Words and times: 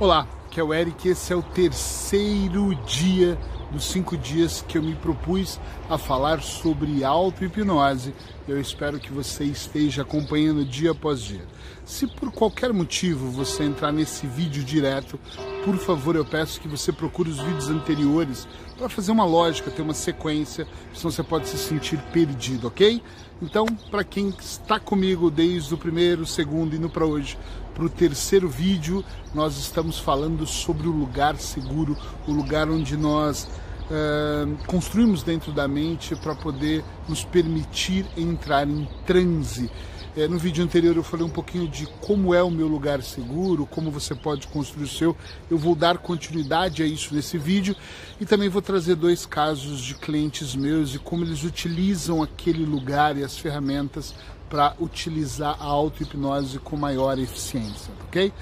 Olá, 0.00 0.28
que 0.48 0.60
é 0.60 0.62
o 0.62 0.72
Eric. 0.72 1.08
Esse 1.08 1.32
é 1.32 1.36
o 1.36 1.42
terceiro 1.42 2.72
dia 2.86 3.36
dos 3.72 3.82
cinco 3.82 4.16
dias 4.16 4.64
que 4.66 4.78
eu 4.78 4.82
me 4.82 4.94
propus 4.94 5.58
a 5.90 5.98
falar 5.98 6.40
sobre 6.40 7.02
auto-hipnose. 7.02 8.14
Eu 8.46 8.60
espero 8.60 9.00
que 9.00 9.12
você 9.12 9.42
esteja 9.42 10.02
acompanhando 10.02 10.64
dia 10.64 10.92
após 10.92 11.20
dia. 11.20 11.44
Se 11.84 12.06
por 12.06 12.30
qualquer 12.30 12.72
motivo 12.72 13.28
você 13.28 13.64
entrar 13.64 13.90
nesse 13.90 14.24
vídeo 14.24 14.62
direto, 14.62 15.18
por 15.64 15.76
favor, 15.76 16.14
eu 16.14 16.24
peço 16.24 16.60
que 16.60 16.68
você 16.68 16.92
procure 16.92 17.30
os 17.30 17.40
vídeos 17.40 17.68
anteriores 17.68 18.46
para 18.76 18.88
fazer 18.88 19.10
uma 19.10 19.24
lógica, 19.24 19.68
ter 19.68 19.82
uma 19.82 19.94
sequência, 19.94 20.64
senão 20.94 21.10
você 21.10 21.24
pode 21.24 21.48
se 21.48 21.58
sentir 21.58 21.98
perdido, 22.12 22.68
ok? 22.68 23.02
Então, 23.42 23.66
para 23.90 24.02
quem 24.02 24.28
está 24.40 24.80
comigo 24.80 25.30
desde 25.30 25.74
o 25.74 25.78
primeiro, 25.78 26.24
segundo 26.24 26.74
e 26.74 26.78
no 26.78 26.88
para 26.88 27.04
hoje, 27.04 27.38
para 27.78 27.86
o 27.86 27.88
terceiro 27.88 28.48
vídeo, 28.48 29.04
nós 29.32 29.56
estamos 29.56 30.00
falando 30.00 30.44
sobre 30.44 30.88
o 30.88 30.90
lugar 30.90 31.36
seguro, 31.36 31.96
o 32.26 32.32
lugar 32.32 32.68
onde 32.68 32.96
nós 32.96 33.44
uh, 33.44 34.66
construímos 34.66 35.22
dentro 35.22 35.52
da 35.52 35.68
mente 35.68 36.16
para 36.16 36.34
poder 36.34 36.82
nos 37.08 37.22
permitir 37.22 38.04
entrar 38.16 38.68
em 38.68 38.88
transe. 39.06 39.70
É, 40.16 40.26
no 40.26 40.40
vídeo 40.40 40.64
anterior 40.64 40.96
eu 40.96 41.04
falei 41.04 41.24
um 41.24 41.30
pouquinho 41.30 41.68
de 41.68 41.86
como 42.00 42.34
é 42.34 42.42
o 42.42 42.50
meu 42.50 42.66
lugar 42.66 43.00
seguro, 43.00 43.64
como 43.64 43.92
você 43.92 44.12
pode 44.12 44.48
construir 44.48 44.82
o 44.82 44.88
seu. 44.88 45.16
Eu 45.48 45.56
vou 45.56 45.76
dar 45.76 45.98
continuidade 45.98 46.82
a 46.82 46.86
isso 46.86 47.14
nesse 47.14 47.38
vídeo 47.38 47.76
e 48.20 48.26
também 48.26 48.48
vou 48.48 48.60
trazer 48.60 48.96
dois 48.96 49.24
casos 49.24 49.80
de 49.80 49.94
clientes 49.94 50.56
meus 50.56 50.96
e 50.96 50.98
como 50.98 51.24
eles 51.24 51.44
utilizam 51.44 52.20
aquele 52.20 52.64
lugar 52.64 53.16
e 53.16 53.22
as 53.22 53.38
ferramentas 53.38 54.12
para 54.48 54.74
utilizar 54.80 55.56
a 55.60 55.64
auto-hipnose 55.64 56.58
com 56.58 56.76
maior 56.76 57.18
eficiência, 57.18 57.92
ok? 58.06 58.32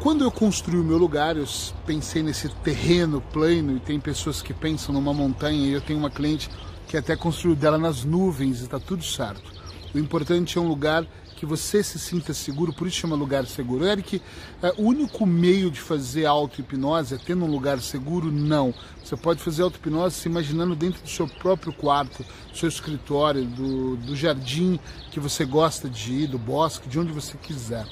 Quando 0.00 0.22
eu 0.22 0.30
construí 0.30 0.78
o 0.78 0.84
meu 0.84 0.96
lugar, 0.96 1.36
eu 1.36 1.44
pensei 1.84 2.22
nesse 2.22 2.48
terreno 2.48 3.20
plano 3.20 3.76
e 3.76 3.80
tem 3.80 3.98
pessoas 3.98 4.40
que 4.40 4.54
pensam 4.54 4.94
numa 4.94 5.12
montanha 5.12 5.66
e 5.66 5.72
eu 5.72 5.80
tenho 5.80 5.98
uma 5.98 6.10
cliente 6.10 6.48
que 6.86 6.96
até 6.96 7.16
construiu 7.16 7.56
dela 7.56 7.78
nas 7.78 8.04
nuvens 8.04 8.60
e 8.60 8.64
está 8.64 8.78
tudo 8.78 9.02
certo. 9.02 9.50
O 9.92 9.98
importante 9.98 10.56
é 10.56 10.60
um 10.60 10.68
lugar 10.68 11.04
que 11.38 11.46
você 11.46 11.84
se 11.84 12.00
sinta 12.00 12.34
seguro, 12.34 12.72
por 12.72 12.88
isso 12.88 12.96
chama 12.96 13.14
lugar 13.14 13.46
seguro. 13.46 13.86
Eric, 13.86 14.20
é, 14.60 14.74
o 14.76 14.82
único 14.82 15.24
meio 15.24 15.70
de 15.70 15.78
fazer 15.78 16.26
auto-hipnose 16.26 17.14
é 17.14 17.18
tendo 17.18 17.44
um 17.44 17.50
lugar 17.50 17.78
seguro? 17.78 18.32
Não. 18.32 18.74
Você 19.04 19.16
pode 19.16 19.40
fazer 19.40 19.62
auto-hipnose 19.62 20.16
se 20.16 20.28
imaginando 20.28 20.74
dentro 20.74 21.00
do 21.00 21.08
seu 21.08 21.28
próprio 21.28 21.72
quarto, 21.72 22.24
do 22.50 22.58
seu 22.58 22.68
escritório, 22.68 23.44
do, 23.44 23.96
do 23.98 24.16
jardim 24.16 24.80
que 25.12 25.20
você 25.20 25.44
gosta 25.44 25.88
de 25.88 26.12
ir, 26.12 26.26
do 26.26 26.38
bosque, 26.38 26.88
de 26.88 26.98
onde 26.98 27.12
você 27.12 27.36
quiser. 27.38 27.86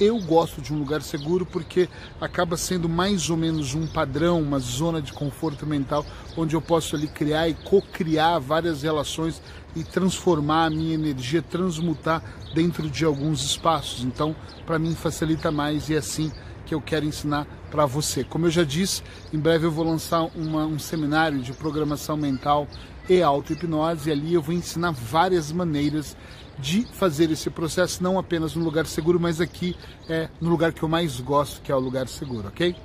Eu 0.00 0.18
gosto 0.18 0.62
de 0.62 0.72
um 0.72 0.78
lugar 0.78 1.02
seguro 1.02 1.44
porque 1.44 1.86
acaba 2.18 2.56
sendo 2.56 2.88
mais 2.88 3.28
ou 3.28 3.36
menos 3.36 3.74
um 3.74 3.86
padrão, 3.86 4.40
uma 4.40 4.58
zona 4.58 5.02
de 5.02 5.12
conforto 5.12 5.66
mental, 5.66 6.06
onde 6.38 6.56
eu 6.56 6.62
posso 6.62 6.96
ali 6.96 7.06
criar 7.06 7.50
e 7.50 7.54
co-criar 7.54 8.38
várias 8.38 8.82
relações 8.82 9.42
e 9.76 9.84
transformar 9.84 10.64
a 10.64 10.70
minha 10.70 10.94
energia, 10.94 11.42
transmutar 11.42 12.22
dentro 12.54 12.88
de 12.88 13.04
alguns 13.04 13.44
espaços. 13.44 14.02
Então, 14.02 14.34
para 14.64 14.78
mim 14.78 14.94
facilita 14.94 15.52
mais 15.52 15.90
e 15.90 15.94
é 15.94 15.98
assim 15.98 16.32
que 16.64 16.74
eu 16.74 16.80
quero 16.80 17.04
ensinar 17.04 17.46
para 17.70 17.84
você. 17.84 18.24
Como 18.24 18.46
eu 18.46 18.50
já 18.50 18.64
disse, 18.64 19.02
em 19.30 19.38
breve 19.38 19.66
eu 19.66 19.70
vou 19.70 19.84
lançar 19.84 20.22
uma, 20.34 20.64
um 20.64 20.78
seminário 20.78 21.40
de 21.40 21.52
programação 21.52 22.16
mental 22.16 22.66
e 23.06 23.20
auto-hipnose 23.20 24.08
e 24.08 24.12
ali 24.12 24.32
eu 24.32 24.40
vou 24.40 24.54
ensinar 24.54 24.92
várias 24.92 25.52
maneiras 25.52 26.16
de 26.60 26.84
fazer 26.92 27.30
esse 27.30 27.48
processo, 27.50 28.02
não 28.02 28.18
apenas 28.18 28.54
no 28.54 28.62
lugar 28.62 28.86
seguro, 28.86 29.18
mas 29.18 29.40
aqui 29.40 29.76
é 30.08 30.28
no 30.40 30.50
lugar 30.50 30.72
que 30.72 30.82
eu 30.82 30.88
mais 30.88 31.18
gosto, 31.20 31.60
que 31.62 31.72
é 31.72 31.74
o 31.74 31.80
lugar 31.80 32.08
seguro, 32.08 32.48
ok? 32.48 32.76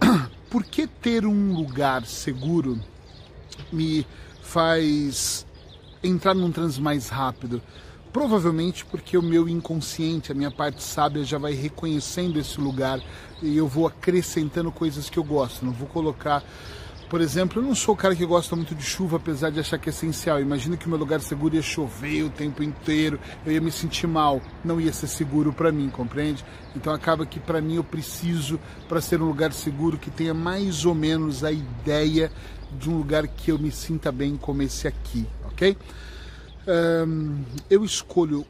Por 0.50 0.64
que 0.64 0.86
ter 0.86 1.26
um 1.26 1.54
lugar 1.54 2.04
seguro 2.04 2.78
me 3.72 4.06
faz 4.42 5.46
entrar 6.02 6.34
num 6.34 6.50
transe 6.50 6.80
mais 6.80 7.08
rápido? 7.08 7.60
Provavelmente 8.12 8.84
porque 8.84 9.18
o 9.18 9.22
meu 9.22 9.48
inconsciente, 9.48 10.32
a 10.32 10.34
minha 10.34 10.50
parte 10.50 10.82
sábia 10.82 11.22
já 11.24 11.38
vai 11.38 11.52
reconhecendo 11.52 12.38
esse 12.38 12.58
lugar 12.60 13.00
e 13.42 13.56
eu 13.56 13.68
vou 13.68 13.86
acrescentando 13.86 14.72
coisas 14.72 15.10
que 15.10 15.18
eu 15.18 15.24
gosto. 15.24 15.64
Não 15.64 15.72
vou 15.72 15.86
colocar 15.86 16.42
por 17.08 17.20
exemplo, 17.20 17.60
eu 17.60 17.66
não 17.66 17.74
sou 17.74 17.94
o 17.94 17.96
cara 17.96 18.14
que 18.14 18.24
gosta 18.26 18.54
muito 18.54 18.74
de 18.74 18.82
chuva, 18.82 19.16
apesar 19.16 19.50
de 19.50 19.58
achar 19.58 19.78
que 19.78 19.88
é 19.88 19.92
essencial. 19.92 20.40
Imagina 20.40 20.76
que 20.76 20.86
o 20.86 20.88
meu 20.88 20.98
lugar 20.98 21.20
seguro 21.20 21.54
ia 21.54 21.62
chover 21.62 22.22
o 22.24 22.30
tempo 22.30 22.62
inteiro, 22.62 23.18
eu 23.46 23.52
ia 23.52 23.60
me 23.60 23.70
sentir 23.70 24.06
mal, 24.06 24.42
não 24.64 24.80
ia 24.80 24.92
ser 24.92 25.06
seguro 25.06 25.52
para 25.52 25.72
mim, 25.72 25.88
compreende? 25.88 26.44
Então 26.76 26.92
acaba 26.92 27.24
que 27.24 27.40
para 27.40 27.60
mim 27.60 27.76
eu 27.76 27.84
preciso, 27.84 28.60
para 28.88 29.00
ser 29.00 29.22
um 29.22 29.26
lugar 29.26 29.52
seguro, 29.52 29.96
que 29.96 30.10
tenha 30.10 30.34
mais 30.34 30.84
ou 30.84 30.94
menos 30.94 31.44
a 31.44 31.50
ideia 31.50 32.30
de 32.78 32.90
um 32.90 32.98
lugar 32.98 33.26
que 33.26 33.50
eu 33.50 33.58
me 33.58 33.72
sinta 33.72 34.12
bem 34.12 34.36
como 34.36 34.62
esse 34.62 34.86
aqui, 34.86 35.26
ok? 35.46 35.76
Um, 37.06 37.42
eu 37.70 37.84
escolho 37.84 38.44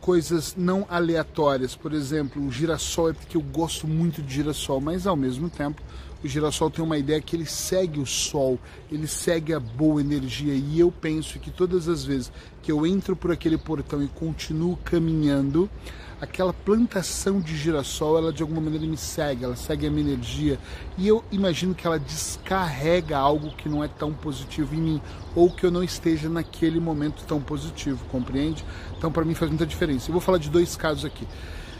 coisas 0.00 0.54
não 0.54 0.84
aleatórias. 0.90 1.74
Por 1.76 1.92
exemplo, 1.92 2.44
o 2.44 2.50
girassol 2.50 3.10
é 3.10 3.12
porque 3.12 3.36
eu 3.36 3.40
gosto 3.40 3.86
muito 3.86 4.20
de 4.20 4.34
girassol, 4.34 4.80
mas 4.80 5.06
ao 5.06 5.16
mesmo 5.16 5.48
tempo 5.48 5.80
o 6.24 6.28
girassol 6.28 6.70
tem 6.70 6.82
uma 6.82 6.96
ideia 6.96 7.20
que 7.20 7.36
ele 7.36 7.44
segue 7.44 8.00
o 8.00 8.06
sol, 8.06 8.58
ele 8.90 9.06
segue 9.06 9.52
a 9.52 9.60
boa 9.60 10.00
energia 10.00 10.54
e 10.54 10.80
eu 10.80 10.90
penso 10.90 11.38
que 11.38 11.50
todas 11.50 11.86
as 11.86 12.04
vezes 12.04 12.32
que 12.62 12.72
eu 12.72 12.86
entro 12.86 13.14
por 13.14 13.30
aquele 13.30 13.58
portão 13.58 14.02
e 14.02 14.08
continuo 14.08 14.78
caminhando, 14.78 15.68
aquela 16.18 16.52
plantação 16.52 17.40
de 17.40 17.54
girassol, 17.54 18.16
ela 18.16 18.32
de 18.32 18.42
alguma 18.42 18.60
maneira 18.60 18.86
me 18.86 18.96
segue, 18.96 19.44
ela 19.44 19.54
segue 19.54 19.86
a 19.86 19.90
minha 19.90 20.12
energia 20.12 20.58
e 20.96 21.06
eu 21.06 21.22
imagino 21.30 21.74
que 21.74 21.86
ela 21.86 21.98
descarrega 21.98 23.18
algo 23.18 23.54
que 23.54 23.68
não 23.68 23.84
é 23.84 23.88
tão 23.88 24.12
positivo 24.14 24.74
em 24.74 24.80
mim 24.80 25.02
ou 25.34 25.50
que 25.50 25.66
eu 25.66 25.70
não 25.70 25.82
esteja 25.82 26.28
naquele 26.28 26.80
momento 26.80 27.22
tão 27.26 27.40
positivo, 27.40 28.02
compreende? 28.06 28.64
Então 28.96 29.12
para 29.12 29.24
mim 29.26 29.34
faz 29.34 29.50
muita 29.50 29.66
diferença. 29.66 30.08
Eu 30.08 30.12
vou 30.12 30.22
falar 30.22 30.38
de 30.38 30.48
dois 30.48 30.74
casos 30.74 31.04
aqui. 31.04 31.26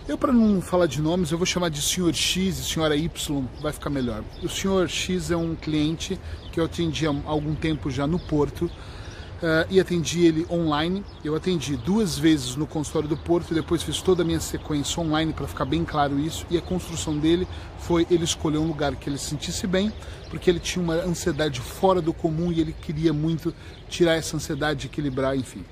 Eu, 0.06 0.18
para 0.18 0.34
não 0.34 0.60
falar 0.60 0.84
de 0.84 1.00
nomes, 1.00 1.30
eu 1.30 1.38
vou 1.38 1.46
chamar 1.46 1.70
de 1.70 1.80
senhor 1.80 2.14
X 2.14 2.58
e 2.58 2.62
senhora 2.62 2.94
Y, 2.94 3.44
vai 3.62 3.72
ficar 3.72 3.88
melhor. 3.88 4.22
O 4.42 4.48
senhor 4.50 4.86
X 4.86 5.30
é 5.30 5.36
um 5.36 5.54
cliente 5.54 6.20
que 6.52 6.60
eu 6.60 6.64
atendi 6.66 7.06
há 7.06 7.14
algum 7.24 7.54
tempo 7.54 7.90
já 7.90 8.06
no 8.06 8.18
Porto 8.18 8.66
uh, 8.66 9.66
e 9.70 9.80
atendi 9.80 10.26
ele 10.26 10.46
online. 10.50 11.02
Eu 11.24 11.34
atendi 11.34 11.74
duas 11.74 12.18
vezes 12.18 12.54
no 12.54 12.66
consultório 12.66 13.08
do 13.08 13.16
Porto 13.16 13.52
e 13.52 13.54
depois 13.54 13.82
fiz 13.82 14.02
toda 14.02 14.22
a 14.22 14.26
minha 14.26 14.40
sequência 14.40 15.02
online 15.02 15.32
para 15.32 15.48
ficar 15.48 15.64
bem 15.64 15.86
claro 15.86 16.20
isso. 16.20 16.44
E 16.50 16.58
a 16.58 16.60
construção 16.60 17.16
dele 17.16 17.48
foi 17.78 18.06
ele 18.10 18.24
escolher 18.24 18.58
um 18.58 18.66
lugar 18.66 18.94
que 18.96 19.08
ele 19.08 19.16
se 19.16 19.30
sentisse 19.30 19.66
bem, 19.66 19.90
porque 20.28 20.50
ele 20.50 20.60
tinha 20.60 20.84
uma 20.84 20.96
ansiedade 20.96 21.62
fora 21.62 22.02
do 22.02 22.12
comum 22.12 22.52
e 22.52 22.60
ele 22.60 22.74
queria 22.78 23.14
muito 23.14 23.54
tirar 23.88 24.16
essa 24.16 24.36
ansiedade, 24.36 24.86
equilibrar, 24.86 25.34
enfim. 25.34 25.64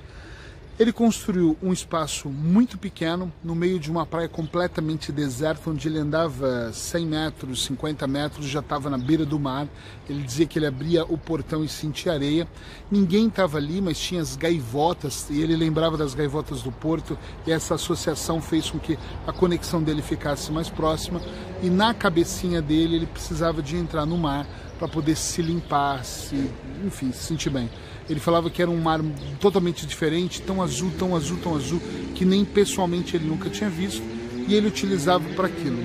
Ele 0.79 0.91
construiu 0.91 1.55
um 1.61 1.71
espaço 1.71 2.27
muito 2.29 2.79
pequeno 2.79 3.31
no 3.43 3.53
meio 3.53 3.79
de 3.79 3.91
uma 3.91 4.07
praia 4.07 4.27
completamente 4.27 5.11
deserta, 5.11 5.69
onde 5.69 5.87
ele 5.87 5.99
andava 5.99 6.73
100 6.73 7.05
metros, 7.05 7.65
50 7.65 8.07
metros, 8.07 8.47
já 8.47 8.59
estava 8.59 8.89
na 8.89 8.97
beira 8.97 9.23
do 9.23 9.39
mar. 9.39 9.67
Ele 10.09 10.23
dizia 10.23 10.47
que 10.47 10.57
ele 10.57 10.65
abria 10.65 11.05
o 11.05 11.15
portão 11.15 11.63
e 11.63 11.69
sentia 11.69 12.13
areia. 12.13 12.47
Ninguém 12.89 13.27
estava 13.27 13.59
ali, 13.59 13.81
mas 13.81 13.99
tinha 13.99 14.19
as 14.19 14.35
gaivotas, 14.35 15.29
e 15.29 15.39
ele 15.39 15.55
lembrava 15.55 15.95
das 15.95 16.15
gaivotas 16.15 16.63
do 16.63 16.71
porto, 16.71 17.19
e 17.45 17.51
essa 17.51 17.75
associação 17.75 18.41
fez 18.41 18.71
com 18.71 18.79
que 18.79 18.97
a 19.27 19.31
conexão 19.31 19.81
dele 19.83 20.01
ficasse 20.01 20.51
mais 20.51 20.71
próxima. 20.71 21.21
E 21.61 21.69
na 21.69 21.93
cabecinha 21.93 22.63
dele, 22.63 22.95
ele 22.95 23.05
precisava 23.05 23.61
de 23.61 23.75
entrar 23.75 24.07
no 24.07 24.17
mar 24.17 24.47
para 24.79 24.87
poder 24.87 25.15
se 25.15 25.39
limpar, 25.39 26.03
se, 26.03 26.49
enfim, 26.83 27.11
se 27.11 27.25
sentir 27.25 27.51
bem. 27.51 27.69
Ele 28.09 28.19
falava 28.19 28.49
que 28.49 28.61
era 28.61 28.69
um 28.69 28.79
mar 28.79 28.99
totalmente 29.39 29.85
diferente, 29.85 30.41
tão 30.41 30.61
azul, 30.61 30.91
tão 30.97 31.15
azul, 31.15 31.37
tão 31.41 31.55
azul, 31.55 31.81
que 32.13 32.25
nem 32.25 32.43
pessoalmente 32.43 33.15
ele 33.15 33.25
nunca 33.25 33.49
tinha 33.49 33.69
visto, 33.69 34.03
e 34.47 34.53
ele 34.53 34.67
utilizava 34.67 35.23
para 35.35 35.47
aquilo. 35.47 35.83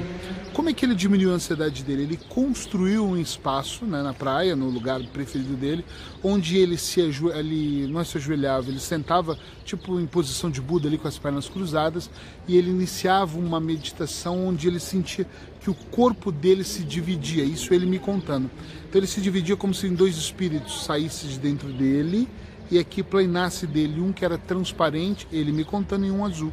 Como 0.59 0.69
é 0.69 0.73
que 0.73 0.85
ele 0.85 0.97
diminuiu 0.97 1.31
a 1.31 1.35
ansiedade 1.35 1.85
dele? 1.85 2.03
Ele 2.03 2.17
construiu 2.29 3.07
um 3.07 3.17
espaço 3.17 3.87
né, 3.87 4.03
na 4.03 4.13
praia, 4.13 4.57
no 4.57 4.69
lugar 4.69 5.01
preferido 5.13 5.55
dele, 5.55 5.85
onde 6.21 6.59
ele 6.59 6.77
se 6.77 6.99
ele 7.01 7.87
não 7.87 8.05
se 8.05 8.19
ajoelhava, 8.19 8.69
ele 8.69 8.81
sentava 8.81 9.39
tipo 9.65 10.01
em 10.01 10.07
posição 10.07 10.51
de 10.51 10.61
Buda 10.61 10.89
ali 10.89 10.99
com 10.99 11.07
as 11.07 11.17
pernas 11.17 11.49
cruzadas 11.49 12.11
e 12.49 12.57
ele 12.57 12.71
iniciava 12.71 13.39
uma 13.39 13.61
meditação 13.61 14.49
onde 14.49 14.67
ele 14.67 14.81
sentia 14.81 15.29
que 15.61 15.71
o 15.71 15.75
corpo 15.75 16.33
dele 16.33 16.65
se 16.65 16.83
dividia, 16.83 17.45
isso 17.45 17.73
ele 17.73 17.87
me 17.87 18.01
contando. 18.01 18.51
Então 18.89 18.99
ele 18.99 19.07
se 19.07 19.21
dividia 19.21 19.57
como 19.57 19.73
se 19.73 19.87
em 19.87 19.95
dois 19.95 20.17
espíritos 20.17 20.83
saíssem 20.83 21.31
de 21.31 21.39
dentro 21.39 21.73
dele 21.73 22.29
e 22.69 22.81
aqui 22.81 23.01
planasse 23.05 23.65
dele 23.65 24.01
um 24.01 24.13
que 24.13 24.25
era 24.25 24.37
transparente, 24.37 25.25
ele 25.31 25.53
me 25.53 25.63
contando, 25.63 26.05
e 26.05 26.11
um 26.11 26.25
azul 26.25 26.53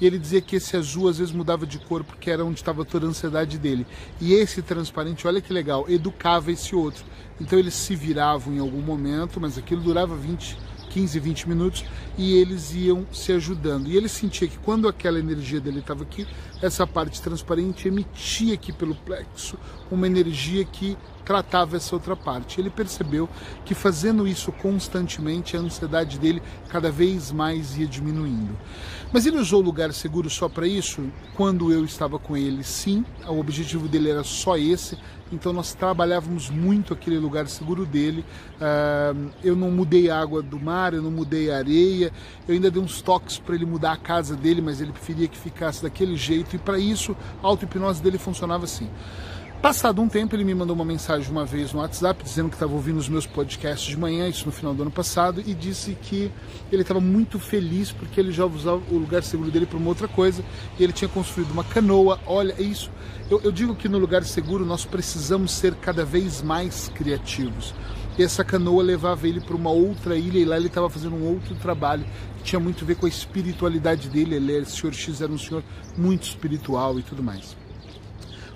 e 0.00 0.06
ele 0.06 0.18
dizia 0.18 0.40
que 0.40 0.56
esse 0.56 0.76
azul 0.76 1.08
às 1.08 1.18
vezes 1.18 1.32
mudava 1.32 1.66
de 1.66 1.78
cor 1.78 2.02
porque 2.02 2.30
era 2.30 2.44
onde 2.44 2.58
estava 2.58 2.84
toda 2.84 3.06
a 3.06 3.08
ansiedade 3.08 3.58
dele. 3.58 3.86
E 4.20 4.34
esse 4.34 4.62
transparente, 4.62 5.26
olha 5.26 5.40
que 5.40 5.52
legal, 5.52 5.84
educava 5.88 6.50
esse 6.50 6.74
outro. 6.74 7.04
Então 7.40 7.58
eles 7.58 7.74
se 7.74 7.94
viravam 7.94 8.54
em 8.54 8.58
algum 8.58 8.80
momento, 8.80 9.40
mas 9.40 9.58
aquilo 9.58 9.80
durava 9.80 10.14
20, 10.16 10.56
15, 10.94 11.18
20 11.18 11.48
minutos 11.48 11.84
e 12.16 12.36
eles 12.36 12.72
iam 12.72 13.04
se 13.12 13.32
ajudando. 13.32 13.88
E 13.88 13.96
ele 13.96 14.08
sentia 14.08 14.46
que 14.46 14.56
quando 14.58 14.86
aquela 14.86 15.18
energia 15.18 15.60
dele 15.60 15.80
estava 15.80 16.04
aqui, 16.04 16.24
essa 16.62 16.86
parte 16.86 17.20
transparente 17.20 17.88
emitia 17.88 18.54
aqui 18.54 18.72
pelo 18.72 18.94
plexo 18.94 19.58
uma 19.90 20.06
energia 20.06 20.64
que 20.64 20.96
tratava 21.24 21.76
essa 21.76 21.96
outra 21.96 22.14
parte. 22.14 22.60
Ele 22.60 22.70
percebeu 22.70 23.28
que 23.64 23.74
fazendo 23.74 24.26
isso 24.26 24.52
constantemente, 24.52 25.56
a 25.56 25.60
ansiedade 25.60 26.16
dele 26.18 26.40
cada 26.68 26.92
vez 26.92 27.32
mais 27.32 27.76
ia 27.76 27.86
diminuindo. 27.86 28.56
Mas 29.12 29.26
ele 29.26 29.38
usou 29.38 29.60
o 29.60 29.64
lugar 29.64 29.92
seguro 29.92 30.30
só 30.30 30.48
para 30.48 30.66
isso? 30.66 31.02
Quando 31.34 31.72
eu 31.72 31.84
estava 31.84 32.20
com 32.20 32.36
ele, 32.36 32.62
sim. 32.62 33.04
O 33.26 33.38
objetivo 33.40 33.88
dele 33.88 34.10
era 34.10 34.22
só 34.22 34.56
esse. 34.56 34.96
Então 35.34 35.52
nós 35.52 35.74
trabalhávamos 35.74 36.48
muito 36.48 36.92
aquele 36.92 37.18
lugar 37.18 37.46
seguro 37.48 37.84
dele. 37.84 38.24
Eu 39.42 39.54
não 39.56 39.70
mudei 39.70 40.10
a 40.10 40.20
água 40.20 40.42
do 40.42 40.58
mar, 40.58 40.94
eu 40.94 41.02
não 41.02 41.10
mudei 41.10 41.50
a 41.50 41.56
areia. 41.58 42.12
Eu 42.48 42.54
ainda 42.54 42.70
dei 42.70 42.80
uns 42.80 43.02
toques 43.02 43.38
para 43.38 43.54
ele 43.54 43.66
mudar 43.66 43.92
a 43.92 43.96
casa 43.96 44.36
dele, 44.36 44.62
mas 44.62 44.80
ele 44.80 44.92
preferia 44.92 45.28
que 45.28 45.36
ficasse 45.36 45.82
daquele 45.82 46.16
jeito. 46.16 46.56
E 46.56 46.58
para 46.58 46.78
isso, 46.78 47.16
a 47.42 47.46
auto-hipnose 47.46 48.02
dele 48.02 48.18
funcionava 48.18 48.64
assim. 48.64 48.88
Passado 49.64 50.02
um 50.02 50.08
tempo, 50.10 50.36
ele 50.36 50.44
me 50.44 50.54
mandou 50.54 50.76
uma 50.76 50.84
mensagem 50.84 51.30
uma 51.30 51.46
vez 51.46 51.72
no 51.72 51.78
WhatsApp 51.80 52.22
dizendo 52.22 52.50
que 52.50 52.54
estava 52.54 52.74
ouvindo 52.74 52.98
os 52.98 53.08
meus 53.08 53.26
podcasts 53.26 53.88
de 53.88 53.96
manhã, 53.96 54.28
isso 54.28 54.44
no 54.44 54.52
final 54.52 54.74
do 54.74 54.82
ano 54.82 54.90
passado, 54.90 55.40
e 55.40 55.54
disse 55.54 55.96
que 56.02 56.30
ele 56.70 56.82
estava 56.82 57.00
muito 57.00 57.38
feliz 57.38 57.90
porque 57.90 58.20
ele 58.20 58.30
já 58.30 58.44
usava 58.44 58.82
o 58.90 58.98
lugar 58.98 59.22
seguro 59.22 59.50
dele 59.50 59.64
para 59.64 59.78
uma 59.78 59.88
outra 59.88 60.06
coisa 60.06 60.44
e 60.78 60.84
ele 60.84 60.92
tinha 60.92 61.08
construído 61.08 61.50
uma 61.50 61.64
canoa. 61.64 62.20
Olha, 62.26 62.54
é 62.58 62.62
isso. 62.62 62.90
Eu, 63.30 63.40
eu 63.40 63.50
digo 63.50 63.74
que 63.74 63.88
no 63.88 63.96
lugar 63.96 64.22
seguro 64.24 64.66
nós 64.66 64.84
precisamos 64.84 65.52
ser 65.52 65.74
cada 65.76 66.04
vez 66.04 66.42
mais 66.42 66.90
criativos. 66.94 67.74
E 68.18 68.22
essa 68.22 68.44
canoa 68.44 68.82
levava 68.82 69.26
ele 69.26 69.40
para 69.40 69.56
uma 69.56 69.70
outra 69.70 70.14
ilha 70.14 70.40
e 70.40 70.44
lá 70.44 70.58
ele 70.58 70.66
estava 70.66 70.90
fazendo 70.90 71.16
um 71.16 71.26
outro 71.26 71.54
trabalho 71.54 72.04
que 72.36 72.42
tinha 72.42 72.60
muito 72.60 72.84
a 72.84 72.86
ver 72.86 72.96
com 72.96 73.06
a 73.06 73.08
espiritualidade 73.08 74.10
dele. 74.10 74.34
Ele, 74.34 74.58
o 74.58 74.66
Sr. 74.66 74.92
X 74.92 75.22
era 75.22 75.32
um 75.32 75.38
senhor 75.38 75.64
muito 75.96 76.24
espiritual 76.24 76.98
e 76.98 77.02
tudo 77.02 77.22
mais. 77.22 77.63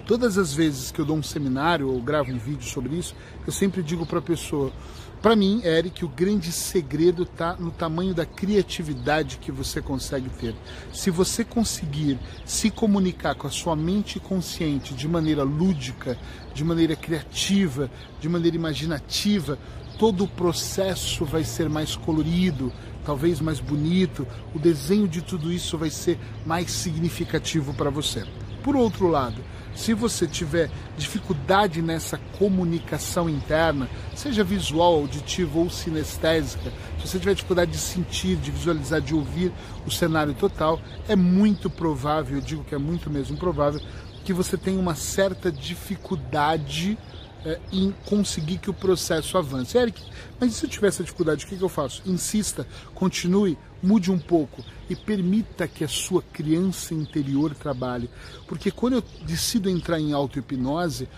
Todas 0.09 0.39
as 0.39 0.55
vezes 0.55 0.91
que 0.91 1.03
eu 1.03 1.05
dou 1.05 1.19
um 1.19 1.23
seminário 1.23 1.93
ou 1.93 2.01
gravo 2.01 2.33
um 2.33 2.39
vídeo 2.39 2.67
sobre 2.67 2.97
isso, 2.97 3.15
eu 3.47 3.53
sempre 3.53 3.83
digo 3.83 4.07
para 4.07 4.21
a 4.21 4.23
pessoa: 4.23 4.73
para 5.21 5.37
mim, 5.37 5.61
Eric, 5.63 6.03
o 6.03 6.09
grande 6.09 6.51
segredo 6.51 7.25
está 7.25 7.57
no 7.57 7.71
tamanho 7.71 8.15
da 8.15 8.25
criatividade 8.25 9.37
que 9.37 9.53
você 9.53 9.83
consegue 9.83 10.31
ter. 10.31 10.55
Se 10.95 11.11
você 11.11 11.45
conseguir 11.45 12.19
se 12.47 12.71
comunicar 12.71 13.35
com 13.35 13.47
a 13.47 13.51
sua 13.51 13.77
mente 13.77 14.19
consciente 14.19 14.95
de 14.95 15.07
maneira 15.07 15.43
lúdica, 15.43 16.19
de 16.55 16.65
maneira 16.65 16.97
criativa, 16.97 17.91
de 18.19 18.31
maneira 18.31 18.57
imaginativa, 18.57 19.59
todo 19.99 20.25
o 20.25 20.29
processo 20.29 21.27
vai 21.27 21.45
ser 21.45 21.69
mais 21.69 21.95
colorido, 21.95 22.73
talvez 23.05 23.43
mais 23.43 23.61
bonito, 23.61 24.27
o 24.55 24.59
desenho 24.59 25.07
de 25.07 25.21
tudo 25.21 25.53
isso 25.53 25.77
vai 25.77 25.91
ser 25.91 26.19
mais 26.47 26.71
significativo 26.71 27.75
para 27.75 27.91
você. 27.91 28.25
Por 28.63 28.75
outro 28.75 29.07
lado, 29.07 29.43
se 29.79 29.95
você 29.95 30.27
tiver 30.27 30.69
dificuldade 30.97 31.81
nessa 31.81 32.19
comunicação 32.37 33.29
interna, 33.29 33.89
seja 34.15 34.43
visual, 34.43 34.95
auditiva 34.95 35.57
ou 35.57 35.71
sinestésica, 35.71 36.73
se 36.99 37.07
você 37.07 37.19
tiver 37.19 37.35
dificuldade 37.35 37.71
de 37.71 37.79
sentir, 37.79 38.37
de 38.37 38.51
visualizar, 38.51 39.01
de 39.01 39.15
ouvir 39.15 39.53
o 39.87 39.91
cenário 39.91 40.35
total, 40.35 40.81
é 41.09 41.15
muito 41.15 41.71
provável, 41.71 42.39
eu 42.39 42.43
digo 42.43 42.65
que 42.65 42.75
é 42.75 42.79
muito 42.79 43.09
mesmo 43.09 43.37
provável, 43.37 43.81
que 44.25 44.33
você 44.33 44.57
tenha 44.57 44.81
uma 44.81 44.97
certa 44.97 45.51
dificuldade 45.51 46.99
é, 47.45 47.59
em 47.73 47.95
conseguir 48.07 48.59
que 48.59 48.71
o 48.71 48.75
processo 48.75 49.39
avance. 49.39 49.77
Eric, 49.77 50.03
mas 50.41 50.55
se 50.55 50.65
eu 50.65 50.71
tiver 50.71 50.89
essa 50.89 51.03
dificuldade, 51.03 51.45
o 51.45 51.49
que, 51.49 51.57
que 51.57 51.63
eu 51.63 51.69
faço? 51.69 52.03
Insista, 52.07 52.67
continue, 52.95 53.57
mude 53.83 54.11
um 54.11 54.19
pouco 54.19 54.65
e 54.89 54.97
permita 54.97 55.69
que 55.69 55.85
a 55.85 55.89
sua 55.89 56.23
criança 56.23 56.95
interior 56.95 57.55
trabalhe. 57.55 58.11
Porque 58.47 58.71
quando 58.71 58.95
eu 58.95 59.05
decido 59.23 59.69
entrar 59.69 60.01
em 60.01 60.13
auto-hipnose, 60.13 61.09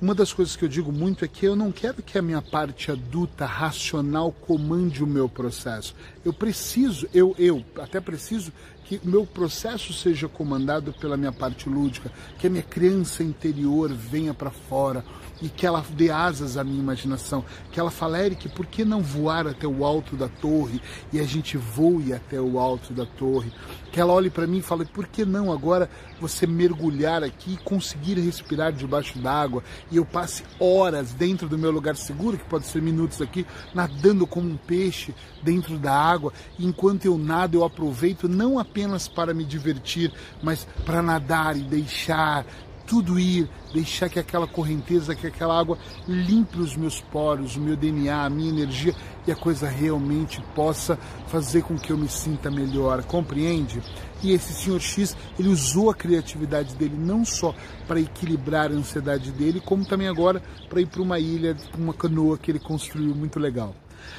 uma 0.00 0.14
das 0.14 0.32
coisas 0.32 0.56
que 0.56 0.64
eu 0.64 0.68
digo 0.68 0.90
muito 0.90 1.26
é 1.26 1.28
que 1.28 1.44
eu 1.44 1.54
não 1.54 1.70
quero 1.70 2.02
que 2.02 2.16
a 2.16 2.22
minha 2.22 2.40
parte 2.40 2.90
adulta, 2.90 3.44
racional, 3.44 4.32
comande 4.32 5.04
o 5.04 5.06
meu 5.06 5.28
processo. 5.28 5.94
Eu 6.24 6.32
preciso, 6.32 7.06
eu, 7.12 7.34
eu 7.38 7.62
até 7.76 8.00
preciso 8.00 8.50
que 8.86 8.96
o 9.04 9.08
meu 9.08 9.26
processo 9.26 9.92
seja 9.92 10.26
comandado 10.26 10.92
pela 10.94 11.18
minha 11.18 11.30
parte 11.30 11.68
lúdica, 11.68 12.10
que 12.38 12.46
a 12.46 12.50
minha 12.50 12.62
criança 12.62 13.22
interior 13.22 13.92
venha 13.92 14.32
para 14.32 14.50
fora, 14.50 15.04
e 15.40 15.48
que 15.48 15.66
ela 15.66 15.84
dê 15.90 16.10
asas 16.10 16.56
à 16.56 16.64
minha 16.64 16.78
imaginação, 16.80 17.44
que 17.70 17.80
ela 17.80 17.90
fale, 17.90 18.24
Eric, 18.24 18.48
por 18.50 18.66
que 18.66 18.84
não 18.84 19.00
voar 19.00 19.46
até 19.46 19.66
o 19.66 19.84
alto 19.84 20.16
da 20.16 20.28
torre 20.28 20.80
e 21.12 21.18
a 21.18 21.24
gente 21.24 21.56
voe 21.56 22.12
até 22.12 22.40
o 22.40 22.58
alto 22.58 22.92
da 22.92 23.06
torre? 23.06 23.52
Que 23.90 24.00
ela 24.00 24.12
olhe 24.12 24.30
para 24.30 24.46
mim 24.46 24.58
e 24.58 24.62
fale, 24.62 24.84
por 24.84 25.06
que 25.06 25.24
não 25.24 25.52
agora 25.52 25.90
você 26.20 26.46
mergulhar 26.46 27.24
aqui 27.24 27.54
e 27.54 27.64
conseguir 27.64 28.18
respirar 28.18 28.72
debaixo 28.72 29.18
d'água 29.18 29.62
e 29.90 29.96
eu 29.96 30.04
passe 30.04 30.44
horas 30.58 31.12
dentro 31.12 31.48
do 31.48 31.58
meu 31.58 31.70
lugar 31.70 31.96
seguro, 31.96 32.38
que 32.38 32.44
pode 32.44 32.66
ser 32.66 32.82
minutos 32.82 33.20
aqui, 33.20 33.46
nadando 33.74 34.26
como 34.26 34.48
um 34.48 34.56
peixe 34.56 35.14
dentro 35.42 35.78
da 35.78 35.92
água, 35.92 36.32
e 36.58 36.66
enquanto 36.66 37.06
eu 37.06 37.16
nado 37.16 37.58
eu 37.58 37.64
aproveito 37.64 38.28
não 38.28 38.58
apenas 38.58 39.08
para 39.08 39.34
me 39.34 39.44
divertir, 39.44 40.12
mas 40.42 40.66
para 40.84 41.02
nadar 41.02 41.56
e 41.56 41.62
deixar 41.62 42.44
tudo 42.90 43.20
ir, 43.20 43.48
deixar 43.72 44.08
que 44.08 44.18
aquela 44.18 44.48
correnteza, 44.48 45.14
que 45.14 45.24
aquela 45.24 45.56
água 45.56 45.78
limpe 46.08 46.58
os 46.58 46.74
meus 46.74 47.00
poros, 47.00 47.54
o 47.54 47.60
meu 47.60 47.76
DNA, 47.76 48.24
a 48.24 48.28
minha 48.28 48.50
energia 48.50 48.92
e 49.24 49.30
a 49.30 49.36
coisa 49.36 49.68
realmente 49.68 50.42
possa 50.56 50.98
fazer 51.28 51.62
com 51.62 51.78
que 51.78 51.92
eu 51.92 51.96
me 51.96 52.08
sinta 52.08 52.50
melhor, 52.50 53.04
compreende? 53.04 53.80
E 54.24 54.32
esse 54.32 54.52
senhor 54.52 54.80
X, 54.80 55.16
ele 55.38 55.50
usou 55.50 55.88
a 55.88 55.94
criatividade 55.94 56.74
dele 56.74 56.96
não 56.98 57.24
só 57.24 57.54
para 57.86 58.00
equilibrar 58.00 58.72
a 58.72 58.74
ansiedade 58.74 59.30
dele, 59.30 59.62
como 59.64 59.84
também 59.84 60.08
agora 60.08 60.42
para 60.68 60.80
ir 60.80 60.86
para 60.86 61.00
uma 61.00 61.20
ilha, 61.20 61.56
uma 61.78 61.94
canoa 61.94 62.36
que 62.36 62.50
ele 62.50 62.58
construiu 62.58 63.14
muito 63.14 63.38
legal. 63.38 63.72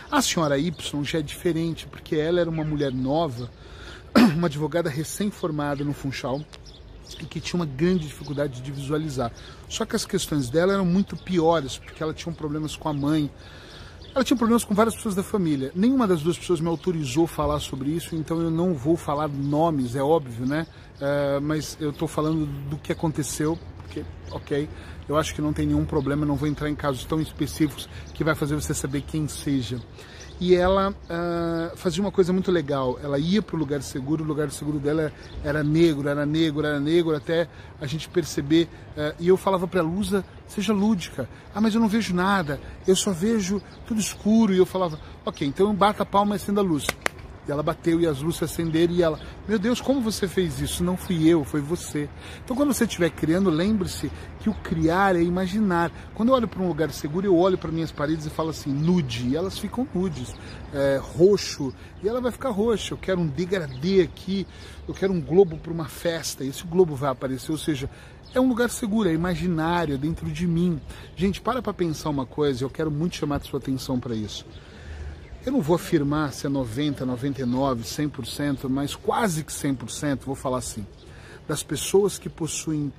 A 0.10 0.22
senhora 0.22 0.58
Y 0.58 1.04
já 1.04 1.20
é 1.20 1.22
diferente, 1.22 1.88
porque 1.88 2.16
ela 2.16 2.40
era 2.40 2.50
uma 2.50 2.64
mulher 2.64 2.94
nova, 2.94 3.52
uma 4.34 4.48
advogada 4.48 4.90
recém-formada 4.90 5.84
no 5.84 5.92
Funchal, 5.92 6.40
que 7.16 7.40
tinha 7.40 7.60
uma 7.60 7.66
grande 7.66 8.08
dificuldade 8.08 8.62
de 8.62 8.72
visualizar. 8.72 9.32
Só 9.70 9.86
que 9.86 9.96
as 9.96 10.06
questões 10.06 10.50
dela 10.50 10.74
eram 10.74 10.86
muito 10.86 11.16
piores, 11.16 11.78
porque 11.78 12.02
ela 12.02 12.14
tinha 12.14 12.34
problemas 12.34 12.76
com 12.76 12.90
a 12.90 12.94
mãe, 12.94 13.30
ela 14.14 14.24
tinha 14.24 14.38
problemas 14.38 14.64
com 14.64 14.76
várias 14.76 14.96
pessoas 14.96 15.16
da 15.16 15.24
família. 15.24 15.72
Nenhuma 15.74 16.08
das 16.08 16.22
duas 16.22 16.38
pessoas 16.38 16.60
me 16.60 16.68
autorizou 16.68 17.26
a 17.26 17.28
falar 17.28 17.60
sobre 17.60 17.90
isso, 17.92 18.16
então 18.16 18.42
eu 18.42 18.52
não 18.52 18.74
vou 18.74 18.98
falar 18.98 19.30
nomes, 19.30 19.96
é 19.96 20.04
óbvio, 20.04 20.46
né? 20.46 20.68
Uh, 20.98 21.42
mas 21.42 21.78
eu 21.80 21.92
estou 21.92 22.08
falando 22.08 22.46
do 22.70 22.78
que 22.78 22.92
aconteceu, 22.92 23.58
porque, 23.78 24.04
ok, 24.32 24.70
eu 25.08 25.18
acho 25.18 25.34
que 25.34 25.42
não 25.42 25.54
tem 25.54 25.66
nenhum 25.66 25.86
problema, 25.86 26.26
não 26.26 26.36
vou 26.36 26.48
entrar 26.48 26.70
em 26.70 26.76
casos 26.76 27.06
tão 27.06 27.22
específicos 27.22 27.90
que 28.14 28.24
vai 28.24 28.36
fazer 28.36 28.56
você 28.56 28.74
saber 28.74 29.02
quem 29.02 29.28
seja 29.28 29.82
e 30.42 30.56
ela 30.56 30.90
uh, 30.90 31.78
fazia 31.78 32.02
uma 32.02 32.12
coisa 32.12 32.34
muito 32.34 32.52
legal. 32.52 33.00
Ela 33.04 33.20
ia 33.20 33.44
para 33.44 33.56
o 33.56 33.60
lugar 33.60 33.80
seguro, 33.84 34.24
o 34.24 34.28
lugar 34.28 34.50
seguro 34.50 34.80
dela 34.80 35.14
era 35.44 35.64
negro, 35.64 36.10
era 36.10 36.26
negro, 36.26 36.66
era 36.66 36.80
negro, 36.80 37.16
até 37.16 37.48
a 37.80 37.86
gente 37.86 38.10
perceber. 38.10 38.68
Uh, 38.98 39.14
e 39.20 39.28
eu 39.28 39.38
falava 39.38 39.68
para 39.68 39.82
a 39.82 39.84
Lusa, 39.84 40.26
seja 40.48 40.74
lúdica. 40.74 41.30
Ah, 41.54 41.62
mas 41.62 41.76
eu 41.76 41.80
não 41.80 41.88
vejo 41.88 42.16
nada, 42.16 42.60
eu 42.88 42.96
só 42.96 43.12
vejo 43.12 43.62
tudo 43.86 44.02
escuro. 44.02 44.52
E 44.52 44.58
eu 44.58 44.66
falava, 44.66 45.00
ok, 45.24 45.48
então 45.48 45.76
bata 45.76 46.02
a 46.02 46.06
palma 46.08 46.34
e 46.34 46.38
acenda 46.38 46.60
a 46.60 46.64
luz. 46.64 46.88
E 47.48 47.52
ela 47.52 47.64
bateu 47.64 48.00
e 48.00 48.06
as 48.06 48.22
luzes 48.22 48.44
acenderam 48.44 48.94
e 48.94 49.02
ela, 49.02 49.20
meu 49.48 49.58
Deus, 49.58 49.82
como 49.82 50.00
você 50.00 50.28
fez 50.28 50.60
isso? 50.62 50.84
Não 50.84 50.96
fui 50.96 51.28
eu, 51.28 51.44
foi 51.44 51.60
você. 51.60 52.08
Então 52.44 52.56
quando 52.56 52.74
você 52.74 52.84
estiver 52.84 53.10
criando, 53.10 53.50
lembre-se 53.50 54.12
que 54.40 54.50
o 54.50 54.54
criar 54.54 55.16
é 55.16 55.24
imaginar. 55.24 55.92
Quando 56.14 56.30
eu 56.30 56.36
olho 56.36 56.48
para 56.48 56.62
um 56.62 56.68
lugar 56.68 56.92
seguro, 56.92 57.26
eu 57.26 57.36
olho 57.36 57.58
para 57.58 57.72
minhas 57.72 57.92
paredes 57.92 58.26
e 58.26 58.30
falo 58.30 58.50
assim, 58.50 58.72
nude, 58.72 59.30
e 59.30 59.36
elas 59.36 59.58
ficam 59.58 59.88
nudes, 59.94 60.34
é, 60.74 61.00
roxo, 61.02 61.74
e 62.04 62.08
ela 62.08 62.22
vai 62.22 62.32
ficar 62.32 62.50
roxa. 62.50 62.94
Eu 62.94 62.98
quero 62.98 63.20
um 63.20 63.28
degradê 63.28 64.02
aqui, 64.02 64.46
eu 64.88 64.94
quero 64.94 65.12
um 65.12 65.22
globo 65.22 65.58
para 65.58 65.72
uma 65.72 65.86
festa, 65.86 66.44
e 66.44 66.50
esse 66.50 66.64
globo 66.64 66.96
vai 66.96 67.10
aparecer, 67.10 67.52
ou 67.52 67.58
seja, 67.58 67.90
é 68.34 68.40
um 68.40 68.48
lugar 68.48 68.70
seguro, 68.70 69.10
é 69.10 69.14
imaginário, 69.14 69.96
é 69.96 69.98
dentro 69.98 70.30
de 70.32 70.48
mim. 70.48 70.80
Gente, 71.16 71.42
para 71.42 71.62
para 71.62 71.74
pensar 71.74 72.10
uma 72.10 72.26
coisa, 72.26 72.64
eu 72.64 72.70
quero 72.70 72.90
muito 72.90 73.16
chamar 73.16 73.38
a 73.38 73.40
sua 73.42 73.60
atenção 73.60 74.00
para 74.00 74.16
isso. 74.16 74.46
Eu 75.46 75.52
não 75.52 75.62
vou 75.62 75.76
afirmar 75.76 76.34
se 76.34 76.46
é 76.46 76.50
90, 76.50 77.06
99, 77.06 77.84
100%, 77.84 78.70
mas 78.70 78.96
quase 78.96 79.44
que 79.44 79.52
100%, 79.52 80.20
vou 80.26 80.36
falar 80.36 80.60
assim, 80.60 80.86
das 81.48 81.64
pessoas 81.64 82.20
que 82.20 82.30
possuem 82.30 82.94